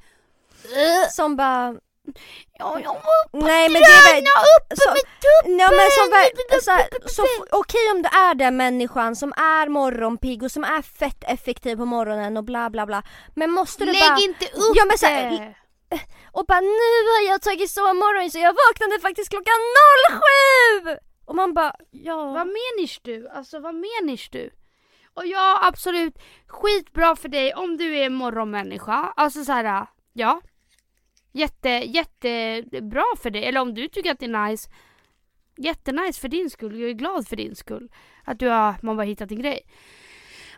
[1.11, 1.75] Som bara...
[2.59, 4.13] Ja, jag var uppe Nej men det är väl...
[4.13, 5.59] träna uppe så- med tuppen!
[5.59, 10.43] Ja, men väl, så, här, så okej om du är den människan som är morgonpigg
[10.43, 13.03] och som är fett effektiv på morgonen och bla bla bla.
[13.35, 14.19] Men måste du Lägg bara...
[14.19, 15.55] inte upp Ja, men så här!
[16.33, 19.55] Och bara nu har jag tagit sovmorgon så jag vaknade faktiskt klockan
[20.85, 20.97] 07!
[21.27, 22.17] Och man bara ja.
[22.17, 23.29] Vad menar du?
[23.29, 24.51] Alltså vad menar du?
[25.15, 26.15] Och ja absolut,
[26.49, 29.13] skitbra för dig om du är morgonmänniska.
[29.17, 30.41] Alltså så här, ja.
[31.39, 33.45] Jätte, jättebra för dig.
[33.45, 34.71] Eller om du tycker att det är nice.
[35.57, 36.81] Jättenice för din skull.
[36.81, 37.89] Jag är glad för din skull.
[38.25, 39.61] Att du har, man bara hittat en grej.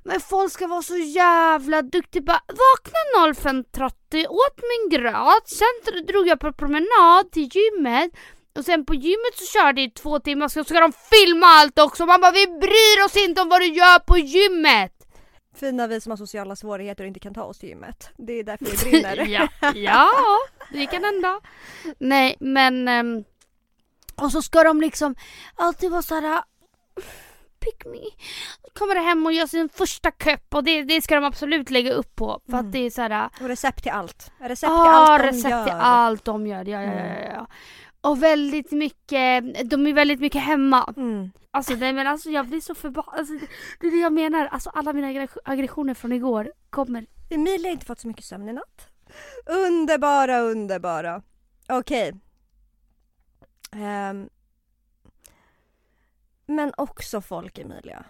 [0.05, 2.23] Men folk ska vara så jävla duktiga.
[2.23, 8.11] Bara, vakna 05.30, åt min gröt, sen drog jag på promenad till gymmet.
[8.59, 11.79] Och sen på gymmet så körde jag i två timmar så ska de filma allt
[11.79, 12.07] också.
[12.07, 15.00] Man bara vi bryr oss inte om vad du gör på gymmet.
[15.61, 18.11] Fina vi som har sociala svårigheter och inte kan ta oss till gymmet.
[18.17, 19.27] Det är därför vi brinner.
[19.27, 20.09] ja, ja,
[20.73, 21.41] det kan hända.
[21.99, 23.25] Nej men ehm,
[24.17, 25.15] och så ska de liksom
[25.55, 26.43] alltid vara såhär
[27.61, 27.99] Pick me.
[28.75, 31.93] Kommer det hem och gör sin första cup och det, det ska de absolut lägga
[31.93, 32.41] upp på.
[32.47, 32.67] För Mm.
[32.67, 34.31] att det är såhär Och recept till allt.
[34.39, 35.65] Recept till Ja, allt de recept gör.
[35.65, 36.65] till allt de gör.
[36.65, 37.47] Ja, ja, ja, ja.
[38.01, 40.95] Och väldigt mycket, de är väldigt mycket hemma.
[40.97, 41.31] Mm.
[41.51, 43.15] Alltså nej men alltså jag blir så förbannad.
[43.19, 43.35] Alltså,
[43.81, 44.47] det, är det jag menar.
[44.47, 47.07] Alltså alla mina aggre- aggressioner från igår kommer.
[47.31, 48.89] Emilia har inte fått så mycket sömn i natt.
[49.47, 51.23] Underbara, underbara.
[51.69, 52.13] Okej.
[53.73, 54.29] Ehm.
[56.47, 58.05] men också folk Emilia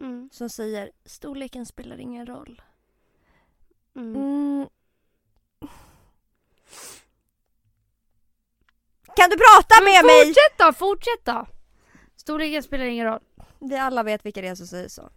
[0.00, 0.28] Mm.
[0.32, 2.62] som säger storleken spelar ingen roll.
[3.96, 4.16] Mm.
[4.16, 4.68] Mm.
[9.16, 10.24] Kan du prata med mig?
[10.26, 11.46] Fortsätt då, fortsätt då.
[12.16, 13.20] Storleken spelar ingen roll.
[13.60, 15.08] Vi alla vet vilka det är som säger så.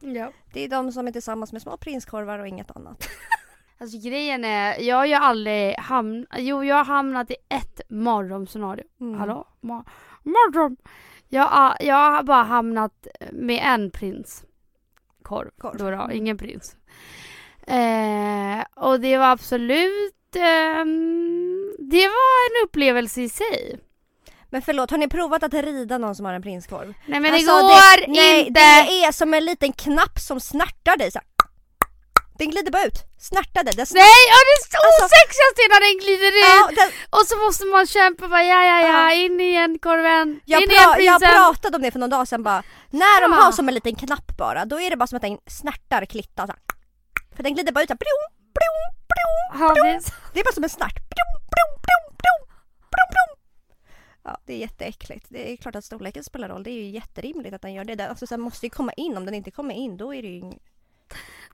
[0.00, 0.32] Ja.
[0.52, 3.08] Det är de som är tillsammans med små prinskorvar och inget annat.
[3.78, 8.84] Alltså grejen är, jag har ju aldrig hamnat, jo jag har hamnat i ett mardrömsscenario.
[9.00, 9.18] Mm.
[9.20, 9.46] Hallå?
[9.60, 9.84] Ma-
[10.22, 10.76] mardröm!
[11.28, 14.44] Jag, har- jag har bara hamnat med en prins.
[15.22, 15.50] Korv.
[15.58, 15.76] Korv.
[15.76, 16.76] Då då, ingen prins.
[17.66, 23.80] Eh, och det var absolut, ehm, det var en upplevelse i sig.
[24.50, 26.94] Men förlåt, har ni provat att rida någon som har en prinskorv?
[27.06, 28.60] Nej men Alltså, det går nej, inte!
[28.60, 31.26] det är som en liten knapp som snärtar dig så här.
[32.38, 32.98] Den glider bara ut.
[33.20, 33.74] Snärtar dig.
[33.76, 35.16] Den snär- Nej, ja, det är så Alltså-
[35.72, 36.44] när den glider in!
[36.76, 36.90] Ja, den,
[37.20, 39.12] Och så måste man kämpa bara ja ja ja, Ja.
[39.12, 41.36] in igen korven, jag, in igen pra- jag prinsen!
[41.36, 42.62] pratade om det för någon dag sedan bara.
[42.90, 45.38] När de har som en liten knapp bara, då är det bara som att den
[45.46, 46.48] snärtar klittan.
[47.36, 47.96] För den glider bara ut så
[48.54, 49.60] blum, blum.
[49.60, 50.00] Ja, det är
[50.34, 50.70] Det bara som en
[53.08, 53.38] blum.
[54.24, 55.26] Ja, det är jätteäckligt.
[55.28, 56.62] Det är klart att storleken spelar roll.
[56.62, 57.94] Det är ju jätterimligt att den gör det.
[57.94, 59.16] Den- Alltså, måste ju komma in.
[59.16, 60.40] Om den inte kommer in, då är det ju...
[60.40, 60.58] ing-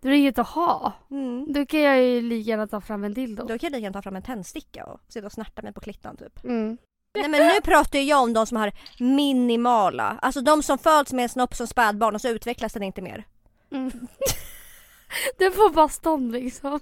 [0.00, 0.92] det är inget att ha.
[1.10, 1.52] Mm.
[1.52, 3.42] Då kan jag ju lika gärna ta fram en dildo.
[3.42, 5.80] Då kan jag lika gärna ta fram en tändsticka och sitta och snärta mig på
[5.80, 6.44] klittan typ.
[6.44, 6.78] Mm.
[7.18, 10.18] Nej men nu pratar jag om de som har minimala.
[10.22, 13.24] Alltså de som föds med en snopp som spädbarn och så utvecklas den inte mer.
[13.72, 13.90] Mm.
[15.38, 16.80] Den får bara stånd liksom.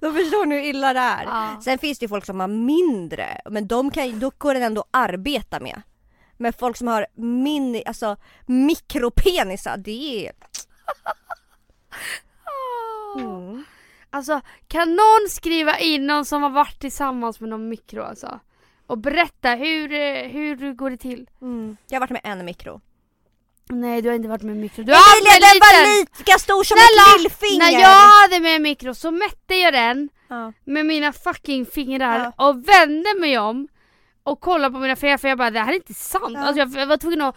[0.00, 1.24] Då förstår ni hur illa det är.
[1.24, 1.60] Ja.
[1.64, 4.80] Sen finns det ju folk som har mindre, men de kan, då går den ändå
[4.80, 5.82] att arbeta med.
[6.36, 10.32] Men folk som har mini, alltså mikropenisar, det är...
[13.18, 13.64] Mm.
[14.10, 18.40] Alltså kan någon skriva in någon som har varit tillsammans med någon mikro alltså?
[18.86, 19.88] Och berätta hur,
[20.28, 21.30] hur går det till?
[21.40, 21.76] Mm.
[21.88, 22.80] Jag har varit med en mikro.
[23.70, 24.84] Nej du har inte varit med mikro.
[24.84, 27.72] Du Emilia, en den var lika stor som Snälla, ett lillfinger!
[27.72, 30.52] När jag hade med mikro så mätte jag den Ja.
[30.64, 33.68] med mina fucking fingrar och vände mig om
[34.22, 36.34] och kollade på mina fingrar för jag bara det här är inte sant.
[36.34, 36.40] Ja.
[36.40, 37.36] Alltså jag, jag var tvungen att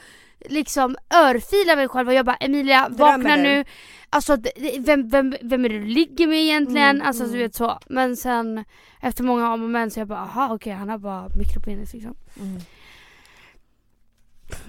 [0.50, 3.44] liksom örfila mig själv och jag bara Emilia Drömmer vakna du?
[3.44, 3.66] nu.
[4.10, 4.38] Alltså
[4.80, 6.96] vem, vem, vem är det du ligger med egentligen?
[6.96, 7.36] Mm, alltså mm.
[7.36, 7.80] du vet så.
[7.88, 8.66] Men sen
[9.02, 12.16] efter många om och men så jag bara aha okej han har bara mikropenis liksom.
[12.40, 12.62] Mm.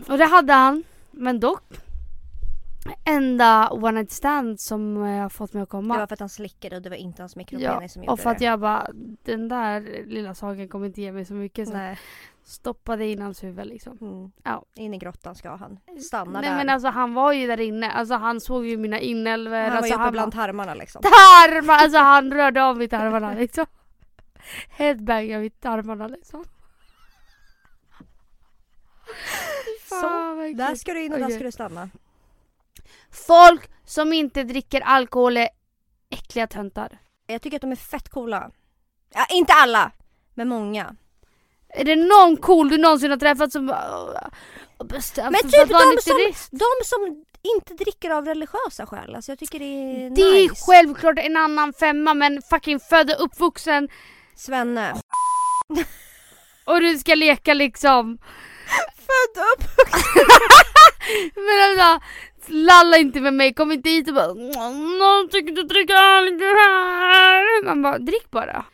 [0.09, 0.85] Och det hade han.
[1.17, 1.63] Men dock
[3.05, 5.95] enda one night stand som jag har fått mig att komma.
[5.95, 8.21] Det var för att han slickade och det var inte hans mikropenis som gjorde och
[8.21, 8.45] för att det.
[8.45, 8.89] jag bara,
[9.23, 11.99] den där lilla saken kommer inte ge mig så mycket så Nej.
[12.45, 13.99] stoppade in hans huvud liksom.
[14.01, 14.33] Mm.
[14.43, 14.65] Ja.
[14.75, 15.79] In i grottan ska han.
[16.01, 16.57] Stanna Nej där.
[16.57, 19.57] men alltså han var ju där inne, alltså han såg ju mina inälvor.
[19.57, 21.03] han var alltså, ju uppe han bland tarmarna liksom.
[21.03, 23.67] tarmar, alltså han rörde av mitt tarmarna liksom.
[24.69, 26.45] Headbangade mitt tarmarna liksom.
[29.65, 30.09] Fy fan, Så,
[30.55, 31.91] Där ska du in och där ska du stanna.
[33.27, 35.49] Folk som inte dricker alkohol är
[36.11, 36.99] äckliga töntar.
[37.27, 38.51] Jag tycker att de är fett coola.
[39.15, 39.93] Ja, inte alla,
[40.35, 40.97] men många.
[41.69, 44.31] Är det någon cool du någonsin har träffat som bara...
[44.79, 49.15] Men Men typ de som, de som inte dricker av religiösa skäl.
[49.15, 50.65] Alltså jag tycker det är Det är nice.
[50.67, 53.89] självklart en annan femma men fucking född och uppvuxen
[54.37, 54.95] Svenne.
[56.65, 58.19] och du ska leka liksom.
[59.15, 59.71] Född upp!
[61.35, 62.07] Men alltså,
[62.47, 67.65] lalla inte med mig, kom inte hit och bara Någon tycker du dricker alkohol.
[67.67, 68.65] Man bara, drick bara.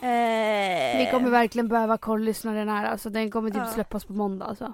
[0.00, 3.72] Eh, Vi kommer verkligen behöva koll-lyssna den här, alltså den kommer typ Ja.
[3.72, 4.72] släppas på måndag alltså.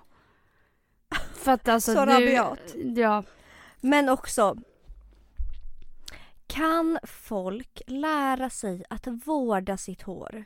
[1.35, 2.59] För att alltså Så nu, rabiat.
[2.97, 3.23] Ja.
[3.81, 4.57] Men också.
[6.53, 10.45] Kan folk lära sig att vårda sitt hår?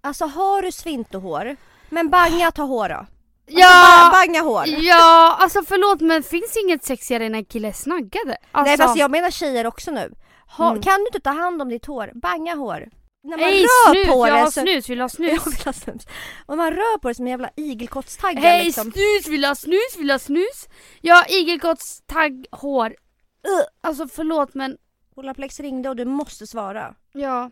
[0.00, 1.56] Alltså har du svintohår,
[1.88, 2.94] men banga ta hår då.
[2.94, 3.14] Alltså,
[3.46, 4.64] Ja, ba- banga hår.
[4.66, 8.36] ja, alltså förlåt men finns inget sexigare än en kille snaggade?
[8.52, 10.14] Alltså, Nej fast jag menar tjejer också nu.
[10.56, 10.82] Ha, Mm.
[10.82, 12.88] Kan du inte ta hand om ditt hår, banga hår.
[13.22, 14.60] När man Hej rör snus, på jag det har så...
[14.60, 15.30] snus, vill ha snus?
[15.44, 16.06] Jag vill ha snus.
[16.46, 18.92] Och man rör på det som en jävla igelkottstaggar Hej liksom.
[18.92, 20.68] snus, vill ha snus, vill ha snus?
[21.00, 22.86] Jag har igelkottstagg hår.
[22.86, 24.76] Uh, alltså förlåt men,
[25.20, 26.94] Olaplex ringde och du måste svara.
[27.12, 27.50] ja.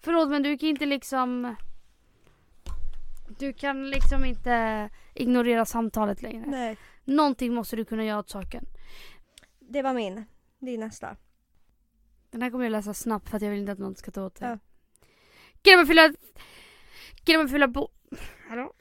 [0.00, 1.56] Förlåt men du kan inte liksom...
[3.38, 6.44] Du kan liksom inte ignorera samtalet längre.
[6.46, 6.76] Nej.
[7.04, 8.66] Någonting måste du kunna göra åt saken.
[9.58, 10.24] Det var min.
[10.58, 11.16] Det är nästa.
[12.30, 14.24] Den här kommer jag läsa snabbt för att jag vill inte att någon ska ta
[14.24, 14.48] åt sig.
[14.48, 14.58] Ja.
[15.62, 16.12] Grabbar fylla...
[17.24, 17.88] Grabbar fylla bo...
[18.48, 18.72] Hallå?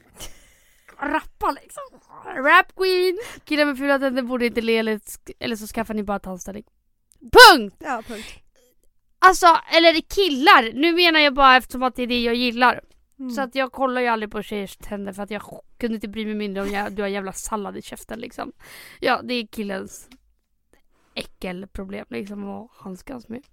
[1.00, 1.84] Rappa liksom.
[2.36, 3.18] Rap queen.
[3.46, 4.78] Grabbar fylla tänder borde inte le
[5.40, 6.66] eller så skaffar ni bara tandställning.
[7.20, 7.76] Punkt!
[7.80, 8.28] Ja, punkt.
[9.20, 10.74] Alltså, eller killar.
[10.74, 12.82] Nu menar jag bara eftersom att det är det jag gillar.
[13.20, 13.32] Mm.
[13.32, 15.42] Så att jag kollar ju aldrig på tjejers tänder för att jag
[15.78, 18.52] kunde inte bry mig mindre om jag, du har jävla sallad i käften liksom.
[19.00, 20.10] Ja, det är killens
[21.16, 23.44] äckelproblem liksom att handskas med.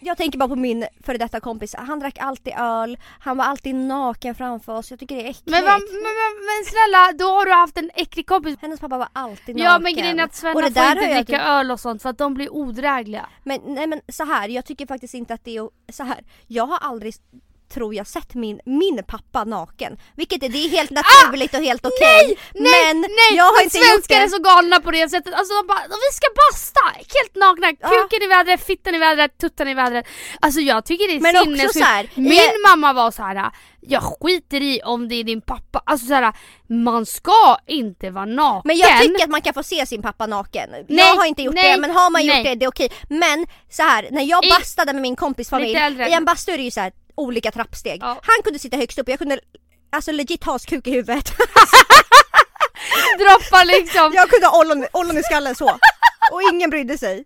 [0.00, 1.74] Jag tänker bara på min före detta kompis.
[1.78, 4.90] Han drack alltid öl, han var alltid naken framför oss.
[4.90, 5.50] Jag tycker det är äckligt.
[5.50, 8.56] Men, men, men, men snälla, då har du haft en äcklig kompis.
[8.60, 9.72] Hennes pappa var alltid naken.
[9.72, 11.80] Ja men grejen är att Och Svenna det får där inte dricka typ- öl och
[11.80, 13.26] sånt för att de blir odrägliga.
[13.44, 16.24] Men nej men så här, jag tycker faktiskt inte att det är så här.
[16.46, 17.14] Jag har aldrig
[17.74, 19.96] tror jag sett min, min pappa naken.
[20.16, 22.36] Vilket är, det är helt naturligt och helt okej.
[22.36, 22.40] Ah!
[22.54, 24.14] Nej, men nej, jag har men inte gjort det.
[24.14, 25.34] är så galna på det sättet.
[25.34, 26.80] Alltså de bara, vi ska basta!
[27.18, 30.06] Helt nakna, kuken i vädret, fittan i vädret, tuttan i vädret.
[30.40, 31.72] Alltså jag tycker det är Men också sinnessjukt.
[31.78, 33.50] så här, Min är- mamma var så här.
[33.80, 35.82] jag skiter i om det är din pappa.
[35.86, 36.32] Alltså så här,
[36.68, 38.62] man ska inte vara naken.
[38.64, 40.70] Men jag tycker att man kan få se sin pappa naken.
[40.72, 42.44] jag Nej, har inte gjort nej, det men har man gjort nej.
[42.44, 42.88] det, det är okej.
[43.08, 45.78] Men så här, när jag bastade med min kompis familj,
[46.08, 47.98] i en bastu är det ju så här olika trappsteg.
[48.02, 48.06] Ja.
[48.22, 49.40] Han kunde sitta högst upp och jag kunde
[49.92, 51.32] alltså legit ha hans kuk i huvudet.
[53.18, 54.12] Droppa liksom.
[54.14, 55.78] jag kunde ha ollon, ollon i skallen så.
[56.32, 57.24] Och ingen brydde sig.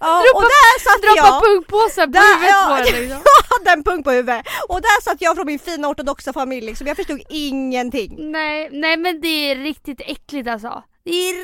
[0.00, 1.42] Ja, och Droppa- där satt Droppa jag.
[1.44, 3.22] punkpåsen på Där, huvudet ja, på den liksom.
[3.50, 4.46] jag hade en punkt på huvudet.
[4.68, 6.86] Och där satt jag från min fina ortodoxa familj liksom.
[6.86, 8.14] Jag förstod ingenting.
[8.32, 10.82] Nej, nej men det är riktigt äckligt alltså.
[11.04, 11.34] Det är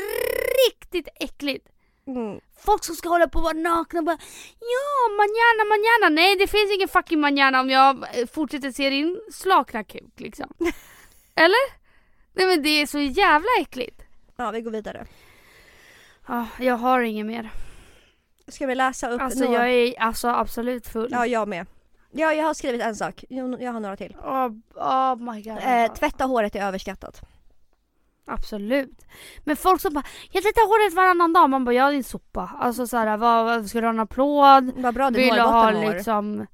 [0.69, 1.67] riktigt äckligt.
[2.17, 2.41] Mm.
[2.59, 4.19] Folk som ska hålla på och vara nakna och bara
[4.61, 6.15] Ja, manjana, manjana.
[6.21, 10.53] Nej det finns ingen fucking manjana om jag eh, fortsätter se din slakna kuk liksom.
[11.35, 11.81] Eller?
[12.35, 14.03] Nej men det är så jävla äckligt.
[14.37, 15.07] Ja vi går vidare.
[16.29, 17.51] Ja, jag har inget mer.
[18.49, 19.69] Ska vi läsa upp Alltså några?
[19.69, 21.09] jag är alltså absolut full.
[21.11, 21.67] Ja jag med.
[22.13, 23.25] Ja, jag har skrivit en sak.
[23.29, 24.17] Jag har några till.
[24.25, 25.59] Oh, oh my god.
[25.63, 27.21] Eh, tvätta håret är överskattat.
[28.27, 29.07] Absolut.
[29.45, 31.51] Men folk som bara Jag tvättar håret varannan dag.
[31.51, 32.51] Man bara ja din sopa.
[32.59, 34.73] Alltså såhär vad, vad ska du ha en applåd?
[34.77, 35.95] Vad bra din Vill du ha mår.
[35.95, 36.47] liksom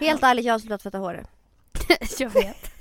[0.00, 1.28] Helt ärligt, jag har slutat tvätta håret.
[2.18, 2.80] Jag vet.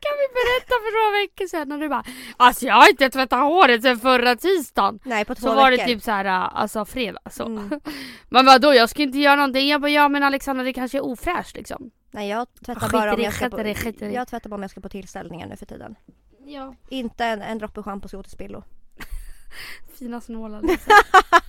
[0.00, 2.04] Kan vi berätta för några veckor sedan när du bara
[2.36, 4.98] Alltså jag har inte tvättat håret sedan förra tisdagen.
[5.04, 5.92] Nej på två Så var det veckor.
[5.92, 7.46] typ så här, alltså fredag så.
[7.46, 7.80] Mm.
[8.28, 9.68] Men vadå jag ska inte göra någonting.
[9.68, 11.90] Jag bara ja men Alexandra det kanske är ofräscht liksom.
[12.10, 13.60] Nej jag tvättar bara om jag ska på,
[14.00, 15.96] jag tvättar bara om jag ska på tillställningar nu för tiden.
[16.48, 16.74] Ja.
[16.88, 18.62] Inte en, en droppe schampo ska gå till spillo.
[19.98, 20.92] Fina snåla liksom.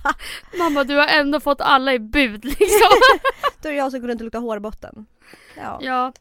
[0.58, 2.90] Mamma du har ändå fått alla i bud liksom.
[3.62, 5.06] Då är det jag som går runt och luktar hårbotten.
[5.56, 5.78] Ja.
[5.82, 6.12] Ja.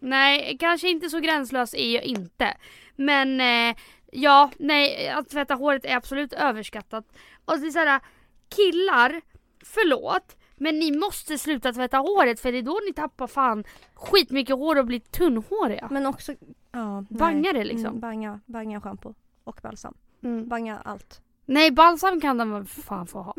[0.00, 2.56] Nej, kanske inte så gränslös är jag inte.
[2.96, 3.76] Men eh,
[4.12, 7.04] ja, nej, att tvätta håret är absolut överskattat.
[7.44, 8.00] Och det är såhär,
[8.48, 9.20] killar,
[9.64, 14.56] förlåt, men ni måste sluta tvätta håret för det är då ni tappar fan skitmycket
[14.56, 15.88] hår och blir tunnhåriga.
[15.90, 16.34] Men också...
[16.72, 17.18] Ja, nej.
[17.18, 17.86] Bangar det liksom?
[17.86, 19.94] Mm, banga, banga schampo och balsam.
[20.22, 20.48] Mm.
[20.48, 21.20] Banga allt.
[21.44, 23.34] Nej, balsam kan de fan få ha.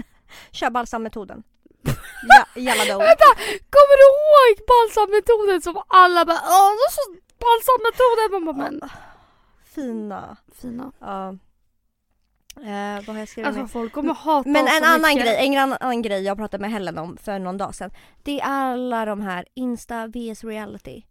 [0.50, 1.42] Kör balsammetoden.
[2.56, 2.98] ja, då.
[2.98, 3.28] Vänta,
[3.74, 6.72] kommer du ihåg balsammetoden som alla bara åh,
[7.38, 8.30] balsammetoden.
[8.32, 8.80] Man bara men
[9.64, 10.36] Fina.
[10.60, 10.92] fina.
[10.98, 11.36] Ja.
[12.56, 13.68] Eh, vad har jag skrivit Alltså mer?
[13.68, 15.24] folk kommer hata Men en annan mycket.
[15.24, 17.90] grej, en annan, annan grej jag pratade med Helen om för någon dag sedan.
[18.22, 21.02] Det är alla de här Insta vs reality.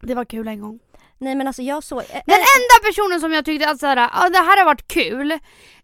[0.00, 0.78] Det var kul en gång.
[1.18, 1.98] Nej men alltså jag såg...
[1.98, 5.38] eh, Den enda personen som jag tyckte att såhär, ja, det här har varit kul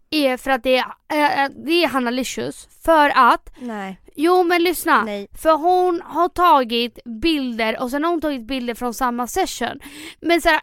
[0.09, 2.67] är för att det är, äh, det är Hanna Licious.
[2.85, 5.03] För att, Nej, jo men lyssna.
[5.03, 5.27] nej.
[5.41, 9.79] För hon har tagit bilder och sen har hon tagit bilder från samma session.
[10.21, 10.61] Men såhär,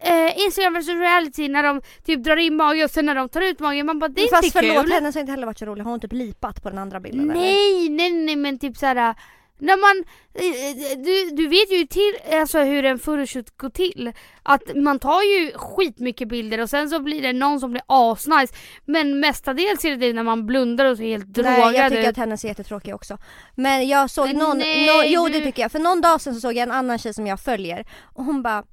[0.00, 3.28] äh, äh, Instagram vs reality när de typ drar in mage och sen när de
[3.28, 4.92] tar ut magen, man bara det är Fast inte förlåt, kul.
[4.92, 5.84] hennes har inte heller varit så rolig.
[5.84, 7.40] Har hon typ lipat på den andra bilden eller?
[7.40, 9.14] Nej, nej, nej men typ såhär
[9.58, 14.12] när man, eh, du, du vet ju till, alltså hur en photoshoot går till.
[14.42, 18.54] Att man tar ju skitmycket bilder och sen så blir det någon som blir asnice.
[18.84, 22.02] Men mestadels är det det när man blundar och ser helt drogad Nej jag tycker
[22.02, 22.08] ut.
[22.08, 23.18] att hennes är jättetråkig också.
[23.54, 25.72] Men jag såg Men någon, nej, nå- jo det tycker jag.
[25.72, 28.42] För någon dag sedan så såg jag en annan tjej som jag följer och hon
[28.42, 28.64] bara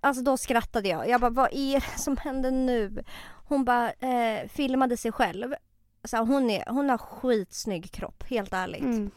[0.00, 1.08] Alltså då skrattade jag.
[1.08, 3.04] Jag bara vad är det som händer nu?
[3.48, 5.54] Hon bara eh, filmade sig själv.
[6.04, 8.80] Så hon, är, hon har skitsnygg kropp, helt ärligt.
[8.82, 9.10] Mm.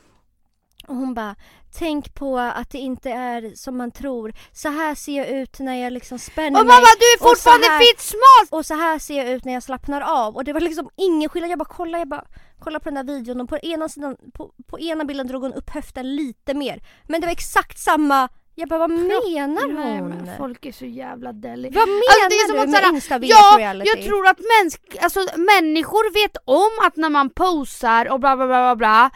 [0.91, 1.36] Och hon bara
[1.80, 4.34] Tänk på att det inte är som man tror.
[4.51, 6.75] Så här ser jag ut när jag liksom spänner Och mig.
[6.75, 8.47] mamma du är fortfarande här- fit smart!
[8.49, 10.36] Och så här ser jag ut när jag slappnar av.
[10.36, 11.51] Och det var liksom ingen skillnad.
[11.51, 12.25] Jag bara kolla, jag bara
[12.60, 15.54] kolla på den där videon och på ena sidan, på, på ena bilden drog hon
[15.54, 16.82] upp höften lite mer.
[17.08, 18.30] Men det var exakt samma.
[18.56, 19.75] Jag bara vad menar hon?
[19.75, 21.69] Nej men folk är så jävla deli.
[21.69, 23.89] Vad menar Alltså, det är som du att med såhär, Insta vs Ja, reality?
[23.95, 28.47] jag tror att mäns alltså, människor vet om att när man posar och bla bla
[28.47, 29.11] bla bla bla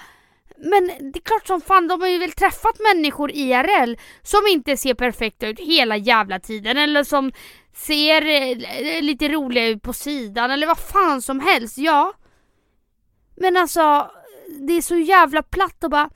[0.66, 4.78] men det är klart som fan, de har ju väl träffat människor IRL som inte
[4.78, 7.32] ser perfekta ut hela jävla tiden eller som
[7.74, 12.14] ser eh, lite roliga ut på sidan eller vad fan som helst, ja.
[13.36, 14.12] Men alltså,
[14.68, 16.10] det är så jävla platt och bara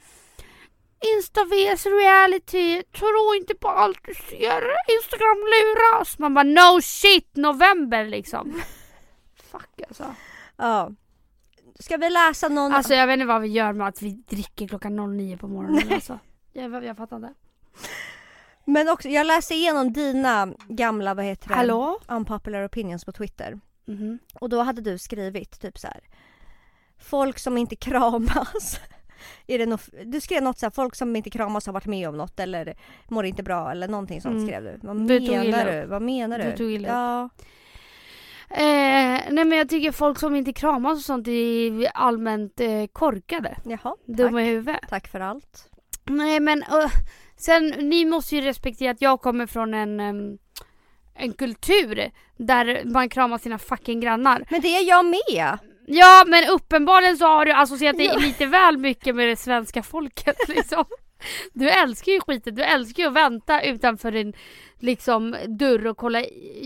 [1.16, 4.64] Insta vs reality, tro inte på allt du ser,
[4.98, 6.20] Instagram luras.
[6.20, 8.62] Man bara no shit, november liksom.
[9.52, 10.16] Fuck alltså.
[10.58, 10.92] Ja.
[11.80, 12.72] Ska vi läsa någon?
[12.72, 15.84] Alltså jag vet inte vad vi gör med att vi dricker klockan 09 på morgonen
[15.94, 16.20] alltså.
[16.54, 17.34] Jag, jag fattar inte.
[18.66, 21.54] Men också, jag läste igenom dina gamla, vad heter det?
[21.56, 22.00] Hallå?
[22.08, 23.60] Unpopular opinions på Twitter.
[23.86, 24.20] Mhm.
[24.34, 26.00] Och då hade du skrivit typ så här.
[27.00, 28.80] Folk som inte kramas.
[29.48, 32.10] Är det något, du skrev något så här, folk som inte kramas har varit med
[32.10, 32.78] om något eller
[33.08, 34.48] mår inte bra eller någonting sånt Mm.
[34.48, 34.80] skrev du.
[34.88, 35.86] Vad Du menar du?
[35.88, 36.44] Vad menar du?
[36.52, 37.32] Du tog illa upp.
[38.52, 43.58] Eh, nej men jag tycker folk som inte kramas och sånt är allmänt eh, korkade.
[43.66, 44.80] Jaha, Dumma i huvudet.
[44.90, 45.70] Tack för allt.
[46.06, 46.92] Nej men uh,
[47.38, 50.38] sen ni måste ju respektera att jag kommer från en em,
[51.16, 54.46] en kultur där man kramar sina fucking grannar.
[54.50, 55.58] Men det är jag med!
[55.88, 58.18] Ja men uppenbarligen så har du associerat dig Ja.
[58.20, 60.86] lite väl mycket med det svenska folket liksom.
[61.54, 64.34] Du älskar ju skiten, du älskar ju att vänta utanför din
[64.80, 66.24] liksom dörr och kolla,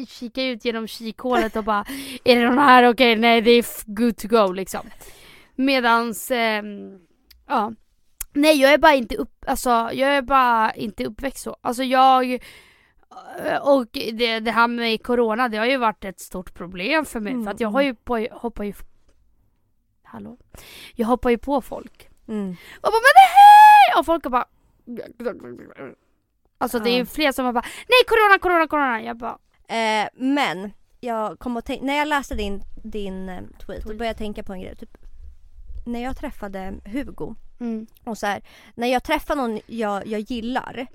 [0.08, 1.86] kika ut genom kikhålet och bara
[2.24, 2.90] Är det någon här?
[2.90, 4.82] Okej, nej det är good to go liksom.
[5.56, 7.00] Medans, ehm,
[7.48, 7.72] ja.
[8.34, 11.58] Nej jag är bara inte upp, alltså jag är bara inte uppväxt så.
[11.62, 12.34] Alltså jag
[13.46, 17.20] eh, och det, det här med corona det har ju varit ett stort problem för
[17.20, 18.74] mig Mm, för att jag har ju på, hoppar ju
[20.04, 20.38] Hallå?
[20.96, 22.10] Jag hoppar ju på folk.
[22.28, 22.50] Mm.
[22.76, 24.00] Och bara men nej!
[24.00, 24.46] Och folk bara
[26.58, 29.02] Alltså det är ju fler som har bara nej corona, corona, corona.
[29.02, 29.38] Jag bara
[29.68, 34.06] Eh, men jag kom att tänka, när jag läste din, din eh, tweet, då började
[34.06, 34.76] jag tänka på en grej.
[34.76, 34.98] Typ,
[35.86, 37.88] när jag träffade Hugo mm.
[38.04, 38.44] och så här,
[38.76, 40.88] när jag träffar någon jag, jag gillar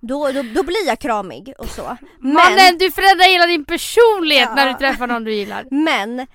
[0.00, 1.96] då, då, då blir jag kramig och så.
[2.20, 4.54] Men, Mannen du förändrar hela din personlighet Ja.
[4.54, 5.66] när du träffar någon du gillar.
[5.70, 6.26] men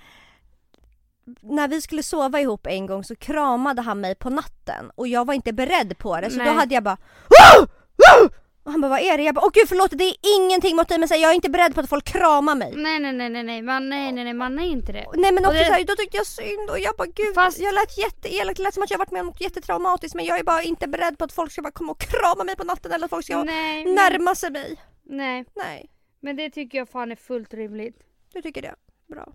[1.42, 5.26] när vi skulle sova ihop en gång så kramade han mig på natten och jag
[5.26, 6.46] var inte beredd på det så Nej.
[6.46, 6.98] då hade jag bara
[7.28, 7.70] "Wow!
[7.98, 8.30] Wow!"
[8.70, 9.24] Och han bara vad är det?
[9.24, 11.36] Jag bara åh gud förlåt det är ingenting mot dig men så här, jag är
[11.36, 12.74] inte beredd på att folk kramar mig.
[12.76, 15.06] Nej nej nej nej nej man, nej nej nej man är inte det.
[15.16, 17.60] Nej men också det- så här, då tyckte jag synd och jag bara gud, Fast-
[17.60, 20.40] jag lät jätteelak, det lät som att jag varit med om något jättetraumatiskt men jag
[20.40, 22.92] är bara inte beredd på att folk ska bara komma och krama mig på natten
[22.92, 24.78] eller att folk ska Nej, men, närma sig mig.
[25.04, 25.90] nej Nej,
[26.22, 27.98] men det tycker jag fan är fullt rimligt.
[28.34, 28.76] du tycker det?
[29.08, 29.28] Bra.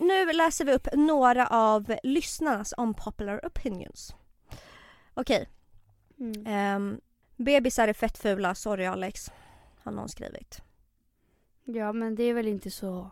[0.00, 4.14] Nu läser vi upp några av lyssnarnas unpopular opinions.
[5.14, 5.48] Okej,
[6.18, 6.46] Mm.
[6.46, 7.00] ehm,
[7.36, 9.30] bebisar är fett fula, sorry Alex.
[9.82, 10.62] Har någon skrivit.
[11.64, 13.10] Ja men det är väl inte så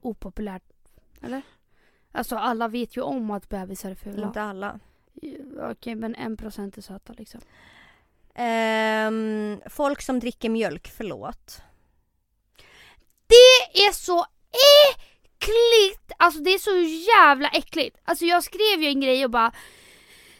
[0.00, 0.62] opopulärt,
[1.22, 1.42] eller?
[2.12, 4.26] Alltså alla vet ju om att bebisar är fula.
[4.26, 4.80] Inte alla.
[5.70, 7.40] Okej men en procent är söta liksom.
[8.34, 11.62] Ehm, folk som dricker mjölk, förlåt.
[13.26, 14.24] Det är så
[15.42, 16.12] äckligt!
[16.16, 16.76] Alltså det är så
[17.18, 17.96] jävla äckligt.
[18.04, 19.52] Alltså jag skrev ju en grej och bara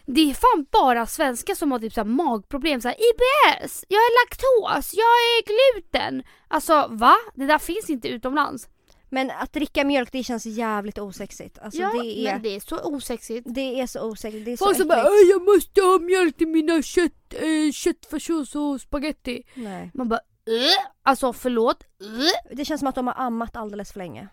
[0.07, 4.25] det är fan bara svenskar som har typ så magproblem, så här, IBS, jag är
[4.25, 6.23] laktos, jag är gluten.
[6.49, 7.15] Alltså va?
[7.35, 8.69] Det där finns inte utomlands.
[9.11, 11.59] Men att dricka mjölk det känns jävligt osexigt.
[11.59, 13.47] Alltså ja, det, är, men det är så osexigt.
[13.55, 14.45] det är så osexigt.
[14.45, 15.05] Det är Folk som bara.
[15.05, 19.43] "Åh, jag måste ha mjölk till mina kött, äh, köttfärssås och spaghetti.
[19.55, 19.91] Nej.
[19.95, 21.83] Man bara "Äh?" Alltså förlåt?
[21.83, 22.57] Äh?
[22.57, 24.29] Det känns som att de har ammat alldeles för länge.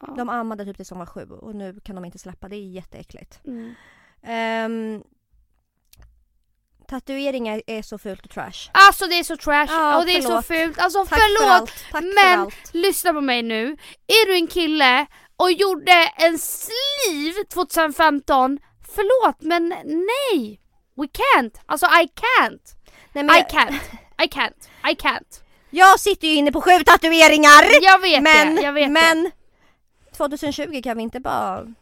[0.00, 0.14] Ja.
[0.16, 2.48] De ammade typ tills de var sju och nu kan de inte släppa.
[2.48, 3.40] Det är jätteäckligt.
[3.46, 3.74] Mm.
[4.22, 5.02] Ehm,
[6.88, 8.70] tatueringar är så fult och trash.
[8.72, 10.46] Alltså det är så trash Ja, och det är förlåt.
[10.46, 10.78] så fult.
[10.78, 11.70] Alltså Tack förlåt!
[11.70, 12.74] för för men allt.
[12.74, 13.76] lyssna på mig nu.
[14.06, 18.58] Är du en kille och gjorde en sleeve 2015,
[18.94, 20.60] förlåt men nej!
[20.96, 21.54] We can't.
[21.66, 22.74] Alltså I can't.
[23.12, 23.80] Nej, men I can't.
[24.24, 24.68] I can't.
[24.90, 25.40] I can't.
[25.70, 27.82] jag sitter ju inne på sju tatueringar!
[27.82, 28.62] Jag vet men, det.
[28.62, 29.30] Jag vet det.
[30.18, 31.74] 2020 kan vi inte bara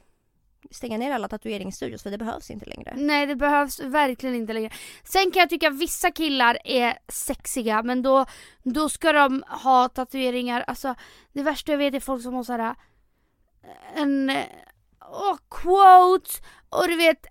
[0.71, 2.95] stänga ner alla tatueringsstudios för det behövs inte längre.
[2.97, 4.71] Nej det behövs verkligen inte längre.
[5.05, 8.27] Sen kan jag tycka att vissa killar är sexiga men då,
[8.63, 10.65] då ska de ha tatueringar.
[10.67, 10.95] Alltså
[11.33, 12.75] det värsta jag vet är folk som har såhär
[13.63, 14.45] eh, en eh,
[15.01, 16.31] åh oh, quote
[16.69, 17.27] och du vet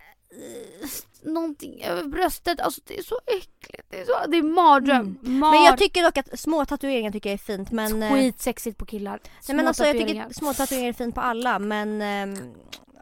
[1.22, 2.60] någonting över bröstet.
[2.60, 3.90] Alltså det är så äckligt.
[3.90, 5.18] Det är, så, det är mardröm.
[5.22, 8.02] Mar- Men jag tycker dock att små tatueringar tycker jag är fint men...
[8.02, 9.20] eh, Skitsexigt på killar.
[9.40, 12.02] Små Nej men alltså jag tycker små tatueringar är fint på alla men...
[12.02, 12.54] ehm,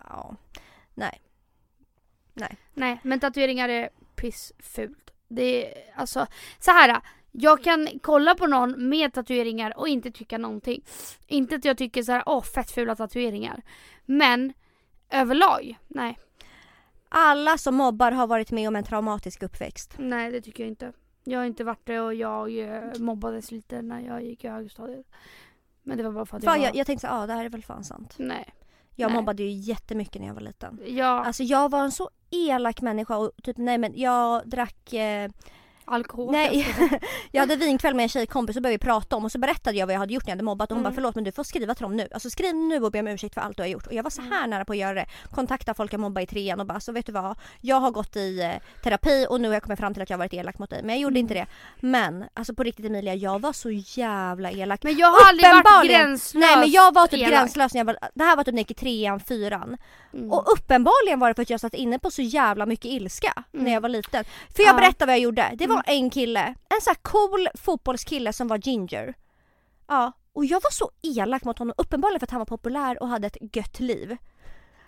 [0.09, 0.37] ja.
[0.95, 1.21] Nej.
[2.75, 5.11] Nej, men tatueringar är pissfult.
[5.29, 6.27] Det är alltså
[6.59, 7.01] så här.
[7.33, 10.85] Jag kan kolla på någon med tatueringar och inte tycka någonting.
[11.27, 13.63] Inte att jag tycker så här, åh fett fula tatueringar.
[14.05, 14.53] Men
[15.11, 16.19] överlag, nej.
[17.09, 19.95] Alla som mobbar har varit med om en traumatisk uppväxt.
[19.99, 20.93] Nej det tycker jag inte.
[21.25, 25.07] Jag har inte varit det och jag eh, mobbades lite när jag gick i högstadiet.
[25.83, 26.67] Men det var bara för att jag, Fan, var...
[26.67, 28.15] jag, jag tänkte ja ah, det här är väl fan sant.
[28.19, 28.55] Nej.
[28.97, 29.17] Jag Nej.
[29.17, 30.81] mobbade ju jättemycket när jag var liten.
[30.87, 31.25] Ja.
[31.25, 35.31] Alltså jag var en så elak människa och typ nej men jag drack eh,
[35.87, 36.33] Alkohol.
[36.33, 36.75] Nej,
[37.33, 39.87] jag hade vinkväll med en tjejkompis och började vi prata om och så berättade jag
[39.87, 40.91] vad jag hade gjort när jag hade mobbat och hon Mm.
[40.93, 42.09] bara förlåt men du får skriva till dem nu.
[42.15, 43.87] Alltså skriv nu och be om ursäkt för allt du har gjort.
[43.87, 44.33] Och jag var så Mm.
[44.33, 45.07] här nära på att göra det.
[45.31, 47.37] Kontakta folk jag mobbar i trean och bara så vet du vad.
[47.61, 48.51] Jag har gått i eh,
[48.83, 50.81] terapi och nu har jag kommit fram till att jag varit elak mot dig.
[50.83, 51.21] Men jag gjorde Mm.
[51.21, 51.47] inte det.
[51.81, 54.83] Men alltså på riktigt Emilia, jag var så jävla elak.
[54.83, 57.31] Men jag har aldrig varit gränslös Nej men jag var typ elak.
[57.31, 59.77] gränslös när jag var, det här var typ när jag gick i trean, fyran.
[60.15, 60.33] Mm.
[60.33, 63.65] Och uppenbarligen var det för att jag satt inne på så jävla mycket ilska Mm.
[63.65, 64.25] när jag var liten.
[64.57, 64.77] För jag Ja.
[64.79, 65.51] berättar vad jag gjorde.
[65.55, 66.03] Det var Mm.
[66.05, 69.15] en kille, en sån här cool fotbollskille som var ginger.
[69.87, 73.09] Ja, och jag var så elak mot honom uppenbarligen för att han var populär och
[73.09, 74.17] hade ett gött liv.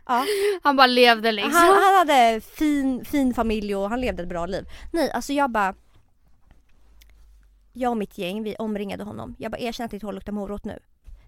[0.07, 0.25] Ja,
[0.63, 1.53] Han bara levde liksom.
[1.53, 4.69] han, han hade fin, fin familj och han levde ett bra liv.
[4.93, 5.75] Nej, alltså jag bara
[7.73, 9.35] jag och mitt gäng, vi omringade honom.
[9.39, 10.79] Jag bara erkänn att ditt hår luktar morot nu.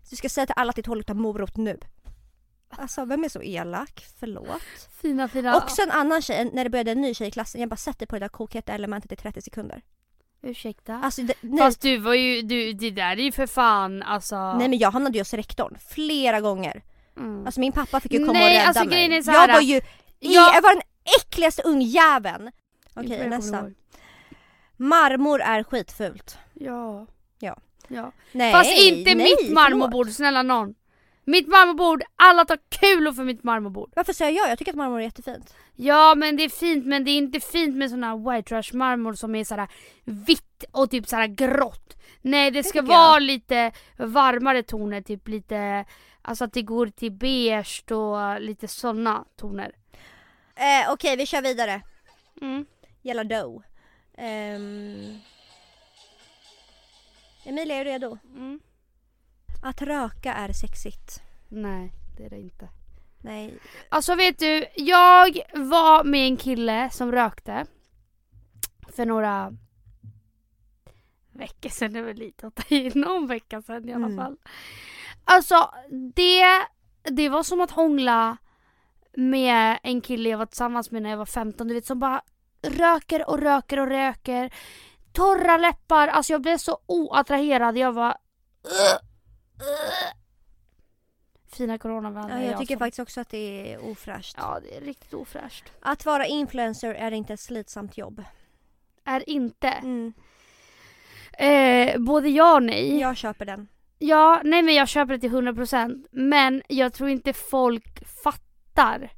[0.03, 1.79] Så du ska säga till alla att ditt hår luktar morot nu.
[2.71, 4.07] Alltså vem är så elak?
[4.21, 4.63] Förlåt.
[5.03, 5.57] Fina fina.
[5.57, 8.07] Också en annan tjej, när det började en ny tjej i klassen, jag bara sätter
[8.07, 9.83] på det där kokheta elementet i 30 sekunder.
[10.43, 11.01] Ursäkta.
[11.05, 14.53] Alltså det, nej, Fast du var ju, du, det där är ju för fan alltså.
[14.53, 16.83] nej men jag hamnade ju hos rektorn flera gånger.
[17.17, 17.47] Mm.
[17.47, 19.17] Alltså min pappa fick ju komma Nej, och rädda alltså, mig.
[19.17, 19.81] är så här- jag var ju, i,
[20.21, 20.55] Ja.
[20.55, 20.83] jag var den
[21.21, 22.51] äckligaste ungjäveln.
[22.95, 23.71] Okej jag kommer nästa.
[24.77, 26.39] Marmor är skitfult.
[26.55, 27.07] Ja.
[27.39, 27.57] Ja.
[27.89, 28.13] ja.
[28.33, 30.75] Nej, Fast inte nej, mitt marmorbord, snälla någon.
[31.29, 33.93] Mitt marmorbord, alla tar kul för mitt marmorbord.
[33.97, 34.51] Varför säger jag?
[34.51, 35.55] Jag tycker att marmor är jättefint.
[35.75, 38.77] Ja men det är fint men det är inte fint med sån här white trash
[38.77, 39.69] marmor som är såhär
[40.05, 41.97] vitt och typ såhär grått.
[42.23, 43.01] Nej det ska tycker jag.
[43.01, 45.85] vara lite varmare toner, typ lite,
[46.23, 49.73] alltså att det går till beige och lite såna toner.
[50.55, 51.83] Eh, Okej vi kör vidare.
[52.41, 52.67] Mm.
[53.03, 53.65] Yellow dough.
[54.17, 55.19] Ehm.
[57.45, 58.19] Emilia är du redo?
[58.37, 58.61] Mm.
[59.63, 61.23] Att röka är sexigt.
[61.49, 62.69] Nej det är det inte.
[63.23, 63.59] Nej.
[63.89, 67.67] Alltså vet du, jag var med en kille som rökte
[68.97, 69.53] för några
[71.33, 74.17] veckor sedan, det är väl lite att ta i, någon vecka sedan i alla Mm.
[74.17, 74.37] fall.
[75.25, 75.71] Alltså
[76.15, 76.45] det,
[77.11, 78.37] det var som att hångla
[79.17, 82.23] med en kille jag var tillsammans med när jag var 15, du vet som bara
[82.63, 84.55] röker och röker och röker.
[85.13, 88.17] Torra läppar, alltså jag blev så oattraherad, jag var
[91.47, 92.43] Fina coronavänner.
[92.43, 94.37] Ja, jag tycker som- faktiskt också att det är ofräscht.
[94.39, 95.73] Ja, det är riktigt ofräscht.
[95.81, 98.25] Att vara influencer är inte ett slitsamt jobb.
[99.05, 99.69] Är inte.
[99.69, 100.13] Mm.
[101.33, 102.99] Eh, både ja och nej.
[102.99, 103.69] Jag köper den.
[103.99, 109.13] Ja, nej men jag köper det till 100% men jag tror inte folk fattar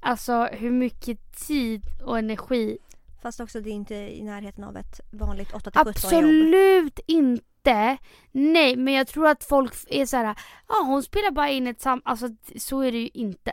[0.00, 2.78] Alltså hur mycket tid och energi
[3.22, 5.88] Fast också det är inte i närheten av ett vanligt 8 till 17 jobb.
[5.88, 7.47] Absolut inte!
[8.32, 10.34] Nej men jag tror att folk är så här,
[10.68, 12.02] ja hon spelar bara in ett sam...
[12.04, 13.52] Alltså så är det ju inte.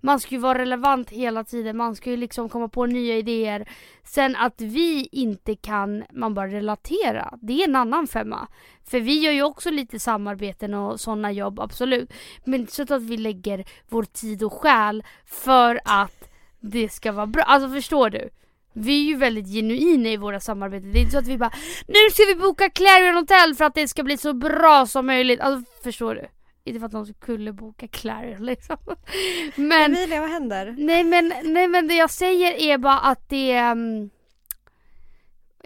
[0.00, 3.68] Man ska ju vara relevant hela tiden, man ska ju liksom komma på nya idéer.
[4.04, 8.48] Sen att vi inte kan, man bara relatera, det är en annan femma.
[8.84, 12.12] För vi gör ju också lite samarbeten och sådana jobb, absolut.
[12.44, 16.28] Men inte så att vi lägger vår tid och själ för att
[16.60, 17.42] det ska vara bra.
[17.42, 18.30] Alltså förstår du?
[18.78, 20.92] Vi är ju väldigt genuina i våra samarbeten.
[20.92, 21.52] Det är inte så att vi bara
[21.86, 25.40] Nu ska vi boka Clarion Hotel för att det ska bli så bra som möjligt.
[25.40, 26.26] Alltså förstår du?
[26.64, 28.76] Inte för att någon skulle boka Clarion liksom.
[29.56, 30.74] Men Emilia, vad händer?
[30.78, 34.10] Nej men, nej men det jag säger är bara att det mm,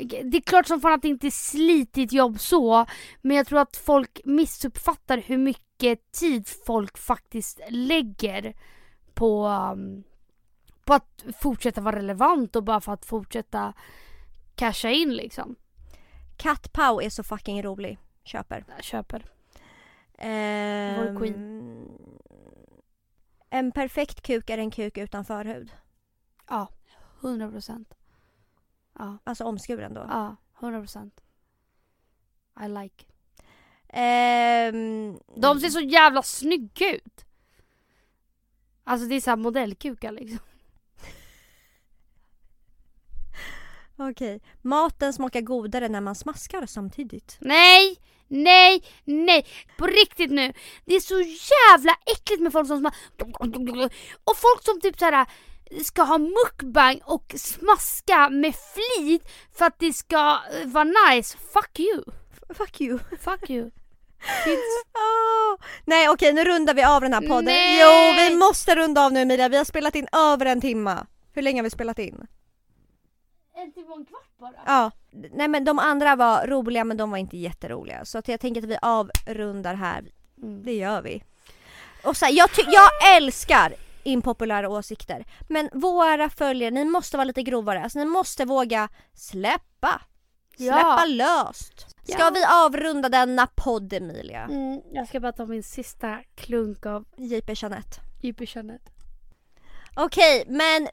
[0.06, 2.86] det är klart som fan att det inte är slitigt jobb så,
[3.22, 8.54] men jag tror att folk missuppfattar hur mycket tid folk faktiskt lägger
[9.14, 10.02] på, um,
[10.90, 13.72] på att fortsätta vara relevant och bara för att fortsätta
[14.54, 15.56] casha in liksom.
[16.36, 17.98] Cat Pau är så fucking rolig.
[18.24, 18.64] Köper.
[18.68, 19.24] Jag köper.
[20.18, 21.88] Ehm, queen.
[23.50, 25.72] En perfekt kuk är en kuk utan förhud.
[26.48, 26.68] Ja,
[27.20, 27.94] 100 procent.
[28.98, 30.06] Ja, Alltså omskuren då.
[30.08, 31.20] ja, 100 procent.
[32.64, 33.04] I like.
[33.88, 37.24] Ehm, De ser så jävla snygga ut.
[38.84, 40.38] Alltså det är såhär modellkukar liksom.
[44.08, 44.40] Okej.
[44.62, 47.36] Maten smakar godare när man smaskar samtidigt.
[47.40, 47.96] Nej,
[48.28, 49.46] nej, nej.
[49.78, 50.52] På riktigt nu.
[50.84, 53.90] Det är så jävla äckligt med folk som sma-
[54.24, 55.26] Och folk som typ såhär
[55.84, 59.22] ska ha mukbang och smaska med flit
[59.58, 61.38] för att det ska eh, vara nice.
[61.52, 62.02] Fuck you.
[62.54, 62.98] Fuck you.
[63.20, 63.70] Fuck you.
[64.94, 65.66] Åh!
[65.84, 67.44] Nej okej nu rundar vi av den här podden.
[67.44, 67.80] Nej!
[67.80, 69.48] Jo vi måste runda av nu Emilia.
[69.48, 71.06] Vi har spelat in över en timma.
[71.32, 72.26] Hur länge har vi spelat in?
[73.62, 74.52] En timme och en kvart bara.
[74.66, 74.90] Ja.
[75.10, 78.04] Nej men de andra var roliga men de var inte jätteroliga.
[78.04, 80.04] Så att jag tänker att vi avrundar här.
[80.42, 80.62] Mm.
[80.62, 81.22] Det gör vi.
[82.04, 85.24] Och så här, jag, jag älskar impopulära åsikter.
[85.48, 87.82] Men våra följare, ni måste vara lite grovare.
[87.82, 90.00] Alltså ni måste våga släppa.
[90.56, 90.72] Ja.
[90.72, 91.80] Släppa löst.
[92.08, 92.30] Ska Ja.
[92.34, 94.42] vi avrunda denna podd Emilia?
[94.44, 98.00] Mm, jag ska bara ta min sista klunk av JP Jeanette.
[98.20, 98.90] JP Jeanette.
[99.96, 100.88] Okej, men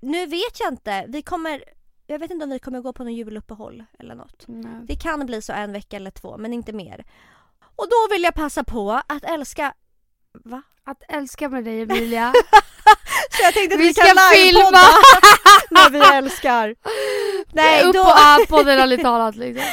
[0.00, 1.04] nu vet jag inte.
[1.08, 1.64] Vi kommer,
[2.10, 4.44] jag vet inte om vi kommer gå på någon juluppehåll eller något.
[4.46, 4.80] Nej.
[4.84, 7.04] Det kan bli så en vecka eller två, men inte mer.
[7.76, 9.74] Och då vill jag passa på att älska...
[10.32, 10.62] Va?
[10.84, 12.32] Att älska med dig Emilia.
[13.30, 14.84] Så jag tänkte att Vi vi, ska kan filma.
[15.70, 16.74] när vi älskar.
[17.52, 18.04] Nej, Upp då...
[18.04, 19.66] på airpodden ärligt talat liksom.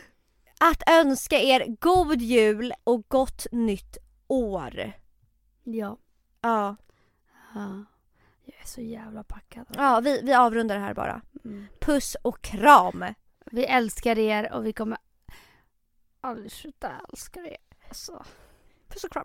[0.60, 3.96] Att önska er god jul och gott nytt
[4.28, 4.92] år.
[5.64, 5.98] Ja.
[6.42, 6.76] Ja,
[7.54, 7.84] ja.
[8.68, 9.66] Är så jävla packad.
[9.76, 11.22] ja vi, vi avrundar det här bara.
[11.44, 11.66] Mm.
[11.80, 13.04] Puss och kram!
[13.50, 14.98] Vi älskar er och vi kommer
[16.20, 17.56] aldrig sluta älska er.
[17.88, 18.24] Alltså.
[18.88, 19.24] Puss och kram.